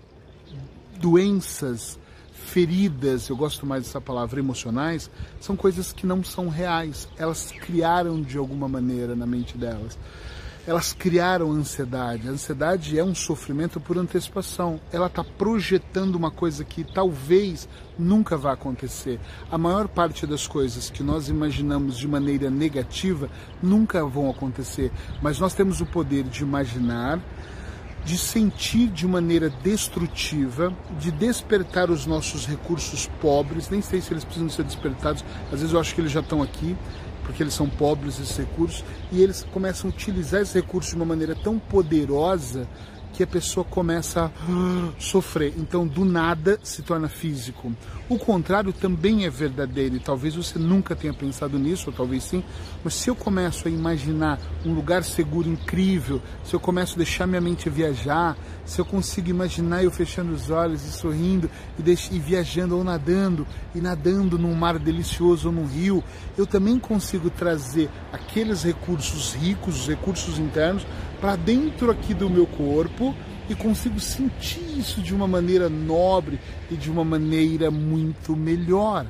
doenças, 0.98 1.98
feridas, 2.32 3.28
eu 3.28 3.36
gosto 3.36 3.64
mais 3.64 3.84
dessa 3.84 4.00
palavra, 4.00 4.40
emocionais, 4.40 5.08
são 5.40 5.56
coisas 5.56 5.92
que 5.92 6.06
não 6.06 6.22
são 6.22 6.48
reais. 6.48 7.08
Elas 7.16 7.52
criaram 7.52 8.20
de 8.20 8.36
alguma 8.36 8.68
maneira 8.68 9.14
na 9.14 9.26
mente 9.26 9.56
delas. 9.56 9.96
Elas 10.66 10.92
criaram 10.92 11.50
ansiedade. 11.50 12.28
A 12.28 12.30
ansiedade 12.30 12.98
é 12.98 13.02
um 13.02 13.14
sofrimento 13.14 13.80
por 13.80 13.98
antecipação. 13.98 14.80
Ela 14.92 15.06
está 15.06 15.24
projetando 15.24 16.14
uma 16.14 16.30
coisa 16.30 16.64
que 16.64 16.84
talvez 16.84 17.68
nunca 17.98 18.36
vá 18.36 18.52
acontecer. 18.52 19.18
A 19.50 19.58
maior 19.58 19.88
parte 19.88 20.26
das 20.26 20.46
coisas 20.46 20.88
que 20.88 21.02
nós 21.02 21.28
imaginamos 21.28 21.98
de 21.98 22.06
maneira 22.06 22.48
negativa 22.48 23.28
nunca 23.62 24.04
vão 24.04 24.30
acontecer, 24.30 24.92
mas 25.20 25.38
nós 25.38 25.54
temos 25.54 25.80
o 25.80 25.86
poder 25.86 26.24
de 26.24 26.42
imaginar, 26.42 27.20
de 28.04 28.16
sentir 28.16 28.88
de 28.88 29.06
maneira 29.06 29.48
destrutiva, 29.48 30.72
de 30.98 31.10
despertar 31.10 31.90
os 31.90 32.06
nossos 32.06 32.46
recursos 32.46 33.08
pobres. 33.20 33.68
Nem 33.68 33.82
sei 33.82 34.00
se 34.00 34.12
eles 34.12 34.24
precisam 34.24 34.48
ser 34.48 34.64
despertados, 34.64 35.24
às 35.46 35.58
vezes 35.58 35.72
eu 35.72 35.80
acho 35.80 35.94
que 35.94 36.00
eles 36.00 36.12
já 36.12 36.20
estão 36.20 36.40
aqui 36.40 36.76
porque 37.24 37.42
eles 37.42 37.54
são 37.54 37.68
pobres 37.68 38.18
esses 38.18 38.36
recursos, 38.36 38.84
e 39.10 39.22
eles 39.22 39.44
começam 39.52 39.90
a 39.90 39.92
utilizar 39.92 40.40
esses 40.40 40.54
recursos 40.54 40.90
de 40.90 40.96
uma 40.96 41.04
maneira 41.04 41.34
tão 41.34 41.58
poderosa 41.58 42.66
que 43.12 43.22
a 43.22 43.26
pessoa 43.26 43.64
começa 43.64 44.24
a 44.24 44.30
sofrer. 44.98 45.52
Então, 45.56 45.86
do 45.86 46.04
nada 46.04 46.58
se 46.62 46.82
torna 46.82 47.08
físico. 47.08 47.72
O 48.08 48.18
contrário 48.18 48.72
também 48.72 49.24
é 49.24 49.30
verdadeiro, 49.30 49.96
e 49.96 50.00
talvez 50.00 50.34
você 50.34 50.58
nunca 50.58 50.96
tenha 50.96 51.14
pensado 51.14 51.58
nisso, 51.58 51.90
ou 51.90 51.96
talvez 51.96 52.24
sim, 52.24 52.42
mas 52.82 52.94
se 52.94 53.08
eu 53.08 53.14
começo 53.14 53.68
a 53.68 53.70
imaginar 53.70 54.38
um 54.64 54.74
lugar 54.74 55.04
seguro 55.04 55.48
incrível, 55.48 56.20
se 56.44 56.54
eu 56.54 56.60
começo 56.60 56.94
a 56.94 56.96
deixar 56.96 57.26
minha 57.26 57.40
mente 57.40 57.70
viajar, 57.70 58.36
se 58.64 58.80
eu 58.80 58.84
consigo 58.84 59.30
imaginar 59.30 59.82
eu 59.82 59.90
fechando 59.90 60.32
os 60.32 60.50
olhos 60.50 60.84
e 60.84 60.92
sorrindo 60.92 61.50
e, 61.78 62.14
e 62.14 62.18
viajando 62.18 62.76
ou 62.76 62.84
nadando, 62.84 63.46
e 63.74 63.80
nadando 63.80 64.38
num 64.38 64.54
mar 64.54 64.78
delicioso 64.78 65.48
ou 65.48 65.54
num 65.54 65.66
rio, 65.66 66.02
eu 66.36 66.46
também 66.46 66.78
consigo 66.78 67.30
trazer 67.30 67.88
aqueles 68.12 68.62
recursos 68.62 69.34
ricos, 69.34 69.80
os 69.82 69.88
recursos 69.88 70.38
internos, 70.38 70.86
para 71.22 71.36
dentro 71.36 71.88
aqui 71.88 72.12
do 72.12 72.28
meu 72.28 72.44
corpo 72.48 73.14
e 73.48 73.54
consigo 73.54 74.00
sentir 74.00 74.60
isso 74.76 75.00
de 75.00 75.14
uma 75.14 75.28
maneira 75.28 75.68
nobre 75.68 76.40
e 76.68 76.74
de 76.74 76.90
uma 76.90 77.04
maneira 77.04 77.70
muito 77.70 78.34
melhor. 78.34 79.06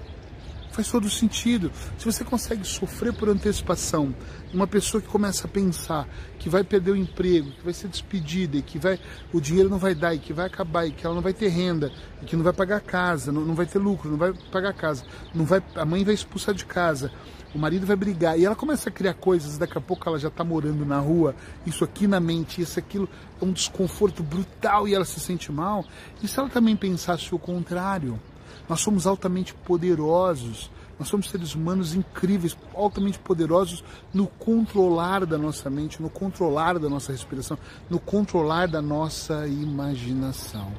Faz 0.73 0.91
todo 0.91 1.09
sentido. 1.11 1.71
Se 1.99 2.05
você 2.07 2.25
consegue 2.25 2.65
sofrer 2.65 3.13
por 3.13 3.29
antecipação, 3.29 4.15
uma 4.55 4.67
pessoa 4.67 5.03
que 5.03 5.09
começa 5.09 5.47
a 5.47 5.51
pensar 5.51 6.09
que 6.39 6.49
vai 6.49 6.65
perder 6.65 6.93
o 6.93 6.97
emprego, 6.97 7.51
que 7.53 7.63
vai 7.63 7.75
ser 7.75 7.89
despedida 7.89 8.57
e 8.57 8.63
que 8.63 8.79
vai, 8.79 8.99
o 9.35 9.41
dinheiro 9.41 9.69
não 9.69 9.79
vai 9.79 9.95
dar 9.95 10.15
e 10.15 10.19
que 10.19 10.33
vai 10.33 10.47
acabar 10.47 10.87
e 10.87 10.91
que 10.91 11.05
ela 11.05 11.15
não 11.15 11.21
vai 11.21 11.35
ter 11.35 11.49
renda 11.49 11.93
e 12.23 12.25
que 12.25 12.35
não 12.35 12.43
vai 12.43 12.55
pagar 12.55 12.81
casa, 12.81 13.31
não, 13.31 13.43
não 13.43 13.55
vai 13.55 13.67
ter 13.67 13.79
lucro, 13.79 14.11
não 14.11 14.17
vai 14.17 14.33
pagar 14.51 14.73
casa, 14.73 15.05
não 15.35 15.45
vai, 15.45 15.63
a 15.75 15.85
mãe 15.85 16.05
vai 16.05 16.15
expulsar 16.15 16.55
de 16.55 16.65
casa, 16.65 17.13
o 17.55 17.59
marido 17.59 17.85
vai 17.85 17.95
brigar 17.95 18.39
e 18.39 18.47
ela 18.47 18.57
começa 18.57 18.89
a 18.89 18.93
criar 18.93 19.13
coisas, 19.13 19.59
daqui 19.59 19.77
a 19.77 19.81
pouco 19.81 20.09
ela 20.09 20.19
já 20.19 20.29
está 20.29 20.43
morando 20.43 20.87
na 20.87 20.99
rua, 20.99 21.37
isso 21.67 21.85
aqui 21.85 22.07
na 22.07 22.19
mente, 22.19 22.63
isso 22.63 22.79
aquilo 22.79 23.07
é 23.41 23.45
um 23.45 23.53
desconforto 23.53 24.23
brutal 24.23 24.89
e 24.89 24.95
ela 24.95 25.05
se 25.05 25.21
sente 25.21 25.53
mal. 25.53 25.85
E 26.23 26.29
se 26.29 26.39
ela 26.39 26.49
também 26.49 26.75
pensasse 26.75 27.35
o 27.35 27.39
contrário? 27.39 28.19
Nós 28.69 28.81
somos 28.81 29.07
altamente 29.07 29.55
poderosos, 29.55 30.71
nós 30.99 31.09
somos 31.09 31.29
seres 31.29 31.55
humanos 31.55 31.95
incríveis, 31.95 32.57
altamente 32.75 33.19
poderosos 33.19 33.83
no 34.15 34.27
controlar 34.27 35.27
da 35.27 35.37
nossa 35.37 35.69
mente, 35.69 36.01
no 36.01 36.09
controlar 36.09 36.79
da 36.79 36.89
nossa 36.89 37.13
respiração, 37.13 37.59
no 37.91 37.99
controlar 37.99 38.69
da 38.69 38.81
nossa 38.81 39.47
imaginação. 39.49 40.73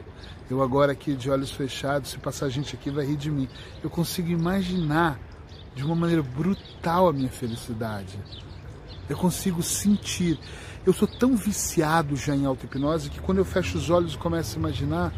Eu 0.50 0.62
agora 0.62 0.92
aqui 0.92 1.16
de 1.16 1.30
olhos 1.30 1.52
fechados, 1.52 2.12
se 2.12 2.18
passar 2.18 2.50
gente 2.50 2.76
aqui 2.76 2.90
vai 2.90 3.06
rir 3.06 3.18
de 3.18 3.32
mim. 3.32 3.50
Eu 3.84 3.90
consigo 3.90 4.30
imaginar 4.30 5.20
de 5.76 5.84
uma 5.84 5.96
maneira 5.96 6.22
brutal 6.22 7.10
a 7.10 7.14
minha 7.14 7.30
felicidade. 7.30 8.20
Eu 9.10 9.18
consigo 9.18 9.62
sentir. 9.62 10.40
Eu 10.86 10.94
sou 10.94 11.08
tão 11.08 11.36
viciado 11.36 12.16
já 12.16 12.36
em 12.36 12.46
auto-hipnose 12.46 13.10
que 13.10 13.20
quando 13.20 13.38
eu 13.40 13.46
fecho 13.46 13.78
os 13.78 13.90
olhos 13.90 14.14
e 14.14 14.18
começo 14.18 14.56
a 14.56 14.60
imaginar, 14.60 15.14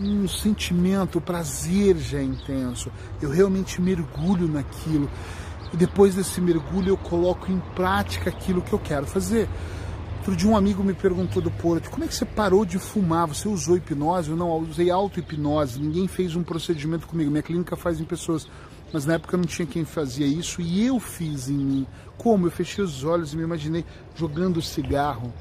um 0.00 0.26
sentimento, 0.26 1.18
o 1.18 1.20
prazer 1.20 1.96
já 1.98 2.18
é 2.18 2.22
intenso. 2.22 2.90
Eu 3.20 3.30
realmente 3.30 3.80
mergulho 3.80 4.48
naquilo. 4.48 5.10
E 5.72 5.76
depois 5.76 6.14
desse 6.14 6.40
mergulho 6.40 6.88
eu 6.88 6.96
coloco 6.96 7.52
em 7.52 7.60
prática 7.74 8.30
aquilo 8.30 8.62
que 8.62 8.72
eu 8.72 8.78
quero 8.78 9.06
fazer. 9.06 9.48
Outro 10.18 10.34
dia 10.36 10.50
um 10.50 10.56
amigo 10.56 10.82
me 10.82 10.92
perguntou 10.92 11.40
do 11.40 11.50
Porto, 11.50 11.90
como 11.90 12.04
é 12.04 12.08
que 12.08 12.14
você 12.14 12.24
parou 12.24 12.64
de 12.64 12.78
fumar? 12.78 13.26
Você 13.28 13.48
usou 13.48 13.76
hipnose? 13.76 14.30
Eu 14.30 14.36
não, 14.36 14.48
eu 14.48 14.68
usei 14.68 14.90
auto-hipnose. 14.90 15.80
Ninguém 15.80 16.08
fez 16.08 16.34
um 16.34 16.42
procedimento 16.42 17.06
comigo. 17.06 17.30
Minha 17.30 17.42
clínica 17.42 17.76
faz 17.76 18.00
em 18.00 18.04
pessoas 18.04 18.46
mas 18.92 19.06
na 19.06 19.14
época 19.14 19.36
não 19.36 19.44
tinha 19.44 19.66
quem 19.66 19.84
fazia 19.84 20.26
isso 20.26 20.60
e 20.60 20.84
eu 20.84 20.98
fiz 20.98 21.48
em 21.48 21.56
mim. 21.56 21.86
Como? 22.18 22.46
Eu 22.46 22.50
fechei 22.50 22.82
os 22.82 23.04
olhos 23.04 23.32
e 23.32 23.36
me 23.36 23.42
imaginei 23.42 23.84
jogando 24.16 24.60
cigarro. 24.60 25.32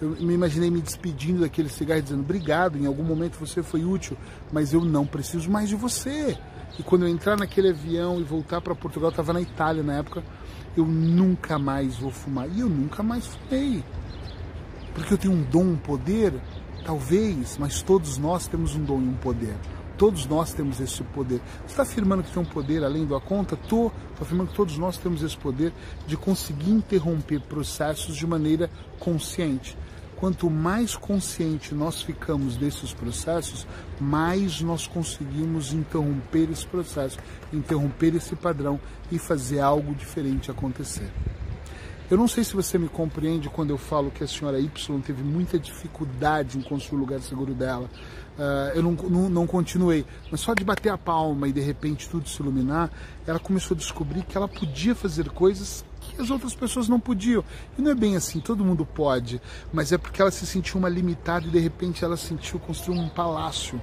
Eu 0.00 0.10
me 0.10 0.34
imaginei 0.34 0.70
me 0.70 0.80
despedindo 0.80 1.40
daquele 1.40 1.68
cigarro 1.70 2.02
dizendo 2.02 2.20
obrigado, 2.20 2.76
em 2.76 2.86
algum 2.86 3.02
momento 3.02 3.38
você 3.38 3.62
foi 3.62 3.84
útil, 3.84 4.16
mas 4.52 4.72
eu 4.74 4.84
não 4.84 5.06
preciso 5.06 5.50
mais 5.50 5.68
de 5.68 5.74
você. 5.74 6.36
E 6.78 6.82
quando 6.82 7.06
eu 7.06 7.08
entrar 7.08 7.36
naquele 7.36 7.70
avião 7.70 8.20
e 8.20 8.22
voltar 8.22 8.60
para 8.60 8.74
Portugal, 8.74 9.08
estava 9.08 9.32
na 9.32 9.40
Itália 9.40 9.82
na 9.82 9.94
época, 9.94 10.22
eu 10.76 10.84
nunca 10.84 11.58
mais 11.58 11.96
vou 11.96 12.10
fumar. 12.10 12.46
E 12.54 12.60
eu 12.60 12.68
nunca 12.68 13.02
mais 13.02 13.26
fumei. 13.26 13.82
Porque 14.94 15.14
eu 15.14 15.18
tenho 15.18 15.32
um 15.32 15.42
dom, 15.42 15.64
um 15.64 15.76
poder, 15.76 16.34
talvez, 16.84 17.56
mas 17.58 17.80
todos 17.80 18.18
nós 18.18 18.46
temos 18.46 18.74
um 18.74 18.84
dom 18.84 19.00
e 19.00 19.08
um 19.08 19.14
poder. 19.14 19.56
Todos 19.96 20.26
nós 20.26 20.52
temos 20.52 20.78
esse 20.80 21.02
poder. 21.02 21.40
Você 21.60 21.72
está 21.72 21.82
afirmando 21.82 22.22
que 22.22 22.30
tem 22.30 22.42
um 22.42 22.46
poder 22.46 22.84
além 22.84 23.06
da 23.06 23.18
conta? 23.18 23.54
Estou. 23.54 23.92
Estou 24.10 24.22
afirmando 24.26 24.50
que 24.50 24.56
todos 24.56 24.76
nós 24.76 24.98
temos 24.98 25.22
esse 25.22 25.36
poder 25.36 25.72
de 26.06 26.16
conseguir 26.16 26.70
interromper 26.70 27.40
processos 27.40 28.14
de 28.14 28.26
maneira 28.26 28.70
consciente. 28.98 29.76
Quanto 30.16 30.48
mais 30.48 30.96
consciente 30.96 31.74
nós 31.74 32.00
ficamos 32.00 32.56
desses 32.56 32.92
processos, 32.92 33.66
mais 34.00 34.62
nós 34.62 34.86
conseguimos 34.86 35.74
interromper 35.74 36.50
esse 36.50 36.66
processo, 36.66 37.18
interromper 37.52 38.14
esse 38.14 38.34
padrão 38.34 38.80
e 39.12 39.18
fazer 39.18 39.60
algo 39.60 39.94
diferente 39.94 40.50
acontecer. 40.50 41.10
Eu 42.08 42.16
não 42.16 42.28
sei 42.28 42.44
se 42.44 42.54
você 42.54 42.78
me 42.78 42.88
compreende 42.88 43.48
quando 43.48 43.70
eu 43.70 43.78
falo 43.78 44.12
que 44.12 44.22
a 44.22 44.28
senhora 44.28 44.60
Y 44.60 45.00
teve 45.00 45.24
muita 45.24 45.58
dificuldade 45.58 46.56
em 46.56 46.62
construir 46.62 46.98
o 46.98 47.00
lugar 47.00 47.20
seguro 47.20 47.52
dela. 47.52 47.90
Uh, 48.38 48.76
eu 48.76 48.82
não, 48.82 48.92
não, 48.92 49.28
não, 49.28 49.46
continuei, 49.46 50.04
mas 50.30 50.40
só 50.40 50.54
de 50.54 50.62
bater 50.62 50.90
a 50.90 50.98
palma 50.98 51.48
e 51.48 51.52
de 51.52 51.60
repente 51.60 52.08
tudo 52.08 52.28
se 52.28 52.40
iluminar, 52.40 52.90
ela 53.26 53.40
começou 53.40 53.74
a 53.74 53.78
descobrir 53.78 54.22
que 54.22 54.36
ela 54.36 54.46
podia 54.46 54.94
fazer 54.94 55.30
coisas 55.30 55.84
que 56.00 56.20
as 56.20 56.30
outras 56.30 56.54
pessoas 56.54 56.86
não 56.86 57.00
podiam. 57.00 57.42
E 57.76 57.82
não 57.82 57.90
é 57.90 57.94
bem 57.94 58.14
assim, 58.14 58.38
todo 58.38 58.64
mundo 58.64 58.86
pode, 58.86 59.40
mas 59.72 59.90
é 59.90 59.98
porque 59.98 60.22
ela 60.22 60.30
se 60.30 60.46
sentiu 60.46 60.78
uma 60.78 60.88
limitada 60.88 61.46
e 61.46 61.50
de 61.50 61.58
repente 61.58 62.04
ela 62.04 62.16
sentiu 62.16 62.60
construir 62.60 63.00
um 63.00 63.08
palácio. 63.08 63.82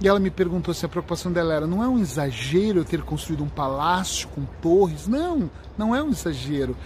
E 0.00 0.06
ela 0.06 0.20
me 0.20 0.30
perguntou 0.30 0.72
se 0.74 0.86
a 0.86 0.88
preocupação 0.88 1.32
dela 1.32 1.54
era: 1.54 1.66
não 1.66 1.82
é 1.82 1.88
um 1.88 1.98
exagero 1.98 2.80
eu 2.80 2.84
ter 2.84 3.02
construído 3.02 3.42
um 3.42 3.48
palácio 3.48 4.28
com 4.28 4.44
torres? 4.60 5.08
Não, 5.08 5.50
não 5.76 5.94
é 5.94 6.02
um 6.02 6.10
exagero. 6.10 6.76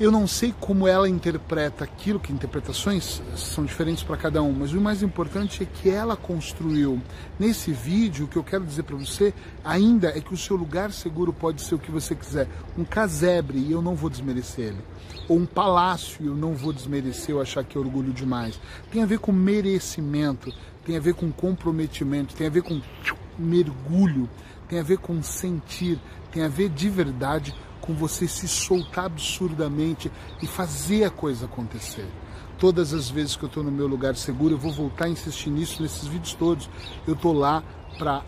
Eu 0.00 0.10
não 0.10 0.26
sei 0.26 0.52
como 0.58 0.88
ela 0.88 1.08
interpreta 1.08 1.84
aquilo, 1.84 2.18
que 2.18 2.32
interpretações 2.32 3.22
são 3.36 3.64
diferentes 3.64 4.02
para 4.02 4.16
cada 4.16 4.42
um, 4.42 4.50
mas 4.50 4.72
o 4.72 4.80
mais 4.80 5.04
importante 5.04 5.62
é 5.62 5.66
que 5.66 5.88
ela 5.88 6.16
construiu. 6.16 7.00
Nesse 7.38 7.72
vídeo, 7.72 8.24
o 8.24 8.28
que 8.28 8.34
eu 8.34 8.42
quero 8.42 8.64
dizer 8.64 8.82
para 8.82 8.96
você 8.96 9.32
ainda 9.64 10.08
é 10.08 10.20
que 10.20 10.34
o 10.34 10.36
seu 10.36 10.56
lugar 10.56 10.90
seguro 10.90 11.32
pode 11.32 11.62
ser 11.62 11.76
o 11.76 11.78
que 11.78 11.92
você 11.92 12.12
quiser. 12.12 12.48
Um 12.76 12.84
casebre, 12.84 13.56
e 13.56 13.70
eu 13.70 13.80
não 13.80 13.94
vou 13.94 14.10
desmerecer 14.10 14.66
ele. 14.66 14.80
Ou 15.28 15.38
um 15.38 15.46
palácio, 15.46 16.24
e 16.24 16.26
eu 16.26 16.34
não 16.34 16.54
vou 16.54 16.72
desmerecer 16.72 17.32
ou 17.32 17.40
achar 17.40 17.62
que 17.62 17.78
é 17.78 17.80
orgulho 17.80 18.12
demais. 18.12 18.60
Tem 18.90 19.00
a 19.00 19.06
ver 19.06 19.20
com 19.20 19.30
merecimento, 19.30 20.52
tem 20.84 20.96
a 20.96 21.00
ver 21.00 21.14
com 21.14 21.30
comprometimento, 21.30 22.34
tem 22.34 22.48
a 22.48 22.50
ver 22.50 22.62
com 22.62 22.82
mergulho, 23.38 24.28
tem 24.68 24.80
a 24.80 24.82
ver 24.82 24.98
com 24.98 25.22
sentir, 25.22 26.00
tem 26.32 26.42
a 26.42 26.48
ver 26.48 26.68
de 26.68 26.88
verdade 26.88 27.54
com 27.84 27.92
você 27.92 28.26
se 28.26 28.48
soltar 28.48 29.04
absurdamente 29.04 30.10
e 30.40 30.46
fazer 30.46 31.04
a 31.04 31.10
coisa 31.10 31.44
acontecer. 31.44 32.08
Todas 32.58 32.94
as 32.94 33.10
vezes 33.10 33.36
que 33.36 33.44
eu 33.44 33.46
estou 33.46 33.62
no 33.62 33.70
meu 33.70 33.86
lugar 33.86 34.16
seguro, 34.16 34.54
eu 34.54 34.58
vou 34.58 34.72
voltar 34.72 35.04
a 35.04 35.08
insistir 35.10 35.50
nisso 35.50 35.82
nesses 35.82 36.06
vídeos 36.06 36.32
todos. 36.32 36.70
Eu 37.06 37.12
estou 37.12 37.34
lá 37.34 37.62
para 37.98 38.22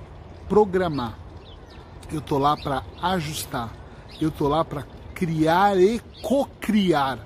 programar, 0.47 1.19
eu 2.13 2.19
estou 2.19 2.39
lá 2.39 2.55
para 2.55 2.83
ajustar, 3.01 3.73
eu 4.21 4.29
estou 4.29 4.47
lá 4.47 4.63
para 4.63 4.85
criar 5.15 5.79
e 5.81 6.01
co-criar 6.21 7.19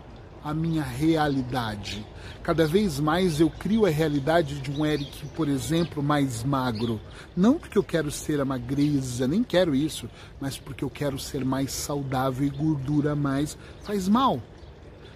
a 0.43 0.55
minha 0.55 0.83
realidade. 0.83 2.07
Cada 2.43 2.67
vez 2.67 2.99
mais 2.99 3.41
eu 3.41 3.51
crio 3.51 3.85
a 3.85 3.91
realidade 3.91 4.61
de 4.61 4.71
um 4.71 4.85
Eric, 4.85 5.27
por 5.29 5.49
exemplo, 5.49 6.03
mais 6.03 6.43
magro. 6.43 7.01
Não 7.37 7.59
porque 7.59 7.77
eu 7.77 7.83
quero 7.83 8.11
ser 8.11 8.41
a 8.41 8.45
magreza, 8.45 9.29
nem 9.29 9.45
quero 9.45 9.75
isso, 9.75 10.09
mas 10.41 10.57
porque 10.57 10.83
eu 10.83 10.91
quero 10.91 11.19
ser 11.19 11.45
mais 11.45 11.73
saudável 11.73 12.47
e 12.47 12.51
gordura 12.51 13.15
mais 13.15 13.57
faz 13.83 14.09
mal. 14.09 14.43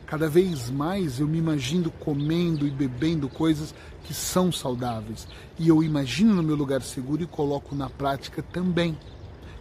Cada 0.07 0.29
vez 0.29 0.71
mais 0.71 1.19
eu 1.19 1.27
me 1.27 1.39
imagino 1.39 1.91
comendo 1.91 2.67
e 2.67 2.71
bebendo 2.71 3.29
coisas 3.29 3.75
que 4.05 4.13
são 4.13 4.53
saudáveis. 4.53 5.27
E 5.59 5.67
eu 5.67 5.83
imagino 5.83 6.35
no 6.35 6.43
meu 6.43 6.55
lugar 6.55 6.83
seguro 6.83 7.23
e 7.23 7.27
coloco 7.27 7.75
na 7.75 7.89
prática 7.89 8.43
também. 8.43 8.97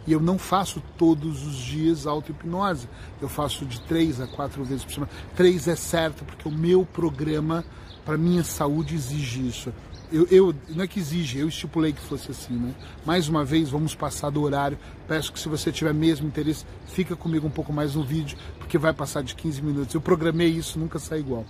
E 0.06 0.12
eu 0.12 0.20
não 0.20 0.38
faço 0.38 0.82
todos 0.98 1.46
os 1.46 1.56
dias 1.56 2.06
auto-hipnose. 2.06 2.88
Eu 3.20 3.28
faço 3.28 3.64
de 3.64 3.80
três 3.80 4.20
a 4.20 4.26
quatro 4.26 4.62
vezes 4.64 4.84
por 4.84 4.92
semana. 4.92 5.12
Três 5.34 5.66
é 5.66 5.76
certo, 5.76 6.24
porque 6.24 6.48
o 6.48 6.52
meu 6.52 6.84
programa, 6.84 7.64
para 8.04 8.18
minha 8.18 8.44
saúde, 8.44 8.94
exige 8.94 9.46
isso. 9.46 9.72
Eu, 10.12 10.28
eu, 10.30 10.54
não 10.68 10.84
é 10.84 10.86
que 10.86 11.00
exige, 11.00 11.38
eu 11.38 11.48
estipulei 11.48 11.92
que 11.92 12.00
fosse 12.00 12.30
assim, 12.30 12.52
né? 12.54 12.74
Mais 13.04 13.28
uma 13.28 13.44
vez, 13.44 13.70
vamos 13.70 13.94
passar 13.94 14.30
do 14.30 14.42
horário. 14.42 14.78
Peço 15.08 15.32
que 15.32 15.40
se 15.40 15.48
você 15.48 15.72
tiver 15.72 15.94
mesmo 15.94 16.28
interesse, 16.28 16.64
fica 16.86 17.16
comigo 17.16 17.46
um 17.46 17.50
pouco 17.50 17.72
mais 17.72 17.94
no 17.94 18.04
vídeo, 18.04 18.36
porque 18.58 18.76
vai 18.76 18.92
passar 18.92 19.22
de 19.22 19.34
15 19.34 19.62
minutos. 19.62 19.94
Eu 19.94 20.00
programei 20.00 20.48
isso, 20.48 20.78
nunca 20.78 20.98
sai 20.98 21.20
igual. 21.20 21.44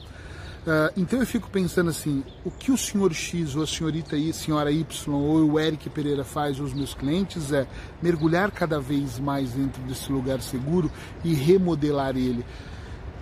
Uh, 0.64 0.88
então 0.97 1.21
eu 1.21 1.26
fico 1.26 1.50
pensando 1.50 1.90
assim, 1.90 2.25
o 2.42 2.50
que 2.50 2.73
o 2.73 2.78
senhor 2.78 3.12
X 3.12 3.54
ou 3.54 3.62
a 3.62 3.66
senhorita 3.66 4.16
Y, 4.16 4.33
senhora 4.33 4.73
Y 4.73 5.14
ou 5.14 5.52
o 5.52 5.61
Eric 5.61 5.90
Pereira 5.90 6.25
faz 6.25 6.59
aos 6.59 6.73
meus 6.73 6.94
clientes 6.94 7.52
é 7.52 7.66
mergulhar 8.00 8.50
cada 8.50 8.80
vez 8.80 9.18
mais 9.18 9.52
dentro 9.52 9.83
desse 9.83 10.11
lugar 10.11 10.40
seguro 10.40 10.90
e 11.23 11.35
remodelar 11.35 12.16
ele. 12.16 12.42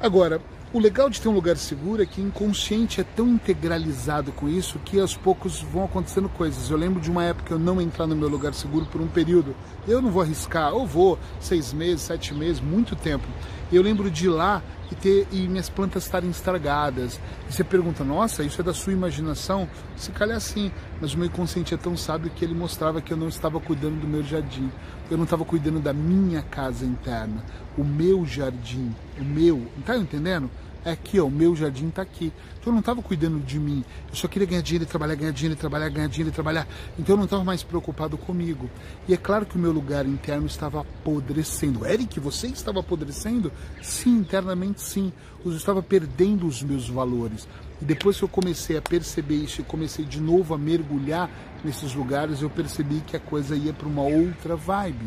Agora, 0.01 0.41
o 0.73 0.79
legal 0.79 1.11
de 1.11 1.21
ter 1.21 1.29
um 1.29 1.35
lugar 1.35 1.57
seguro 1.59 2.03
é 2.03 2.07
que 2.07 2.21
o 2.21 2.27
inconsciente 2.27 3.01
é 3.01 3.05
tão 3.05 3.29
integralizado 3.29 4.33
com 4.33 4.49
isso 4.49 4.79
que 4.79 4.99
aos 4.99 5.15
poucos 5.15 5.61
vão 5.61 5.85
acontecendo 5.85 6.31
coisas. 6.31 6.71
Eu 6.71 6.79
lembro 6.79 6.99
de 6.99 7.11
uma 7.11 7.25
época 7.25 7.53
eu 7.53 7.59
não 7.59 7.79
entrar 7.79 8.07
no 8.07 8.17
meu 8.17 8.29
lugar 8.29 8.55
seguro 8.55 8.87
por 8.87 9.01
um 9.01 9.07
período. 9.07 9.55
Eu 9.87 10.01
não 10.01 10.11
vou 10.11 10.23
arriscar, 10.23 10.73
ou 10.73 10.87
vou 10.87 11.19
seis 11.41 11.75
meses, 11.75 12.01
sete 12.01 12.33
meses, 12.33 12.59
muito 12.59 12.97
tempo. 12.97 13.27
Eu 13.73 13.83
lembro 13.83 14.11
de 14.11 14.27
ir 14.27 14.29
lá 14.29 14.63
e, 14.91 14.95
ter, 14.95 15.27
e 15.33 15.49
minhas 15.49 15.71
plantas 15.71 16.05
estarem 16.05 16.29
estragadas. 16.29 17.19
E 17.49 17.53
você 17.53 17.65
pergunta, 17.65 18.05
nossa, 18.05 18.43
isso 18.43 18.61
é 18.61 18.65
da 18.65 18.75
sua 18.75 18.93
imaginação? 18.93 19.67
Se 19.97 20.11
calhar 20.13 20.39
sim, 20.41 20.71
mas 21.01 21.15
o 21.15 21.19
meu 21.19 21.27
inconsciente 21.27 21.73
é 21.73 21.79
tão 21.79 21.97
sábio 21.97 22.31
que 22.31 22.45
ele 22.45 22.55
mostrava 22.55 23.01
que 23.01 23.13
eu 23.13 23.17
não 23.17 23.29
estava 23.29 23.59
cuidando 23.59 24.01
do 24.01 24.07
meu 24.07 24.23
jardim. 24.23 24.71
Eu 25.11 25.17
não 25.17 25.25
estava 25.25 25.45
cuidando 25.45 25.81
da 25.81 25.93
minha 25.93 26.43
casa 26.43 26.85
interna, 26.85 27.43
o 27.77 27.83
meu 27.83 28.27
jardim, 28.27 28.95
o 29.19 29.25
meu. 29.25 29.67
Tá 29.87 29.97
entendendo? 29.97 30.51
É 30.85 30.91
aqui, 30.91 31.21
ó, 31.21 31.27
o 31.27 31.31
meu 31.31 31.55
jardim 31.55 31.89
está 31.89 32.03
aqui. 32.03 32.33
Então 32.61 32.71
eu 32.71 32.73
não 32.73 32.81
estava 32.81 33.01
cuidando 33.01 33.39
de 33.39 33.59
mim. 33.59 33.85
Eu 34.09 34.17
só 34.17 34.27
queria 34.27 34.47
ganhar 34.47 34.63
dinheiro 34.63 34.85
e 34.85 34.87
trabalhar, 34.87 35.15
ganhar 35.15 35.33
dinheiro 35.33 35.55
e 35.55 35.61
trabalhar, 35.61 35.89
ganhar 35.89 36.09
dinheiro 36.09 36.31
e 36.31 36.33
trabalhar. 36.33 36.67
Então 36.99 37.15
eu 37.15 37.17
não 37.17 37.25
estava 37.25 37.45
mais 37.45 37.63
preocupado 37.63 38.19
comigo. 38.19 38.69
E 39.07 39.15
é 39.15 39.17
claro 39.17 39.47
que 39.47 39.57
o 39.57 39.61
meu 39.61 39.71
lugar 39.71 40.07
interno 40.07 40.47
estava 40.47 40.81
apodrecendo. 40.81 41.87
Eric, 41.87 42.19
você 42.19 42.49
estava 42.49 42.81
apodrecendo? 42.81 43.53
Sim, 43.81 44.17
internamente 44.17 44.83
sim. 44.83 45.13
Eu 45.45 45.53
estava 45.57 45.83
perdendo 45.83 46.47
os 46.47 46.63
meus 46.63 46.89
valores. 46.89 47.47
E 47.81 47.85
depois 47.85 48.17
que 48.17 48.25
eu 48.25 48.29
comecei 48.29 48.77
a 48.77 48.83
perceber 48.83 49.37
isso 49.37 49.61
e 49.61 49.65
comecei 49.65 50.05
de 50.05 50.21
novo 50.21 50.53
a 50.55 50.59
mergulhar 50.59 51.31
nesses 51.65 51.95
lugares, 51.95 52.43
eu 52.43 52.51
percebi 52.51 53.01
que 53.07 53.17
a 53.17 53.21
coisa 53.21 53.55
ia 53.55 53.73
para 53.73 53.89
uma 53.89 54.03
outra 54.03 54.57
vibe. 54.57 55.07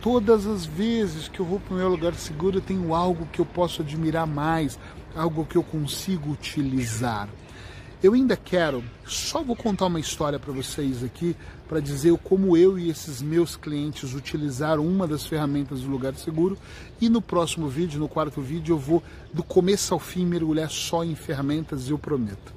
Todas 0.00 0.46
as 0.46 0.64
vezes 0.64 1.28
que 1.28 1.40
eu 1.40 1.46
vou 1.46 1.58
para 1.58 1.74
o 1.74 1.78
meu 1.78 1.88
lugar 1.88 2.14
seguro, 2.14 2.58
eu 2.58 2.62
tenho 2.62 2.94
algo 2.94 3.26
que 3.32 3.40
eu 3.40 3.46
posso 3.46 3.82
admirar 3.82 4.26
mais, 4.26 4.78
algo 5.14 5.44
que 5.44 5.56
eu 5.56 5.62
consigo 5.62 6.30
utilizar. 6.30 7.28
Eu 8.02 8.12
ainda 8.12 8.36
quero, 8.36 8.84
só 9.06 9.42
vou 9.42 9.56
contar 9.56 9.86
uma 9.86 9.98
história 9.98 10.38
para 10.38 10.52
vocês 10.52 11.02
aqui, 11.02 11.34
para 11.66 11.80
dizer 11.80 12.16
como 12.18 12.56
eu 12.56 12.78
e 12.78 12.90
esses 12.90 13.22
meus 13.22 13.56
clientes 13.56 14.14
utilizaram 14.14 14.86
uma 14.86 15.06
das 15.06 15.26
ferramentas 15.26 15.80
do 15.80 15.90
Lugar 15.90 16.14
Seguro. 16.14 16.58
E 17.00 17.08
no 17.08 17.22
próximo 17.22 17.68
vídeo, 17.68 17.98
no 17.98 18.08
quarto 18.08 18.40
vídeo, 18.42 18.74
eu 18.74 18.78
vou 18.78 19.02
do 19.32 19.42
começo 19.42 19.94
ao 19.94 19.98
fim 19.98 20.26
mergulhar 20.26 20.70
só 20.70 21.02
em 21.02 21.14
ferramentas, 21.14 21.88
eu 21.88 21.98
prometo. 21.98 22.52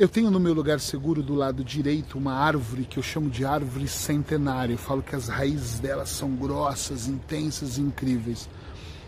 Eu 0.00 0.08
tenho 0.08 0.30
no 0.30 0.40
meu 0.40 0.54
lugar 0.54 0.80
seguro 0.80 1.22
do 1.22 1.34
lado 1.34 1.62
direito 1.62 2.16
uma 2.16 2.32
árvore 2.32 2.86
que 2.86 2.98
eu 2.98 3.02
chamo 3.02 3.28
de 3.28 3.44
árvore 3.44 3.86
centenária. 3.86 4.72
Eu 4.72 4.78
falo 4.78 5.02
que 5.02 5.14
as 5.14 5.28
raízes 5.28 5.78
dela 5.78 6.06
são 6.06 6.34
grossas, 6.36 7.06
intensas 7.06 7.76
e 7.76 7.82
incríveis. 7.82 8.48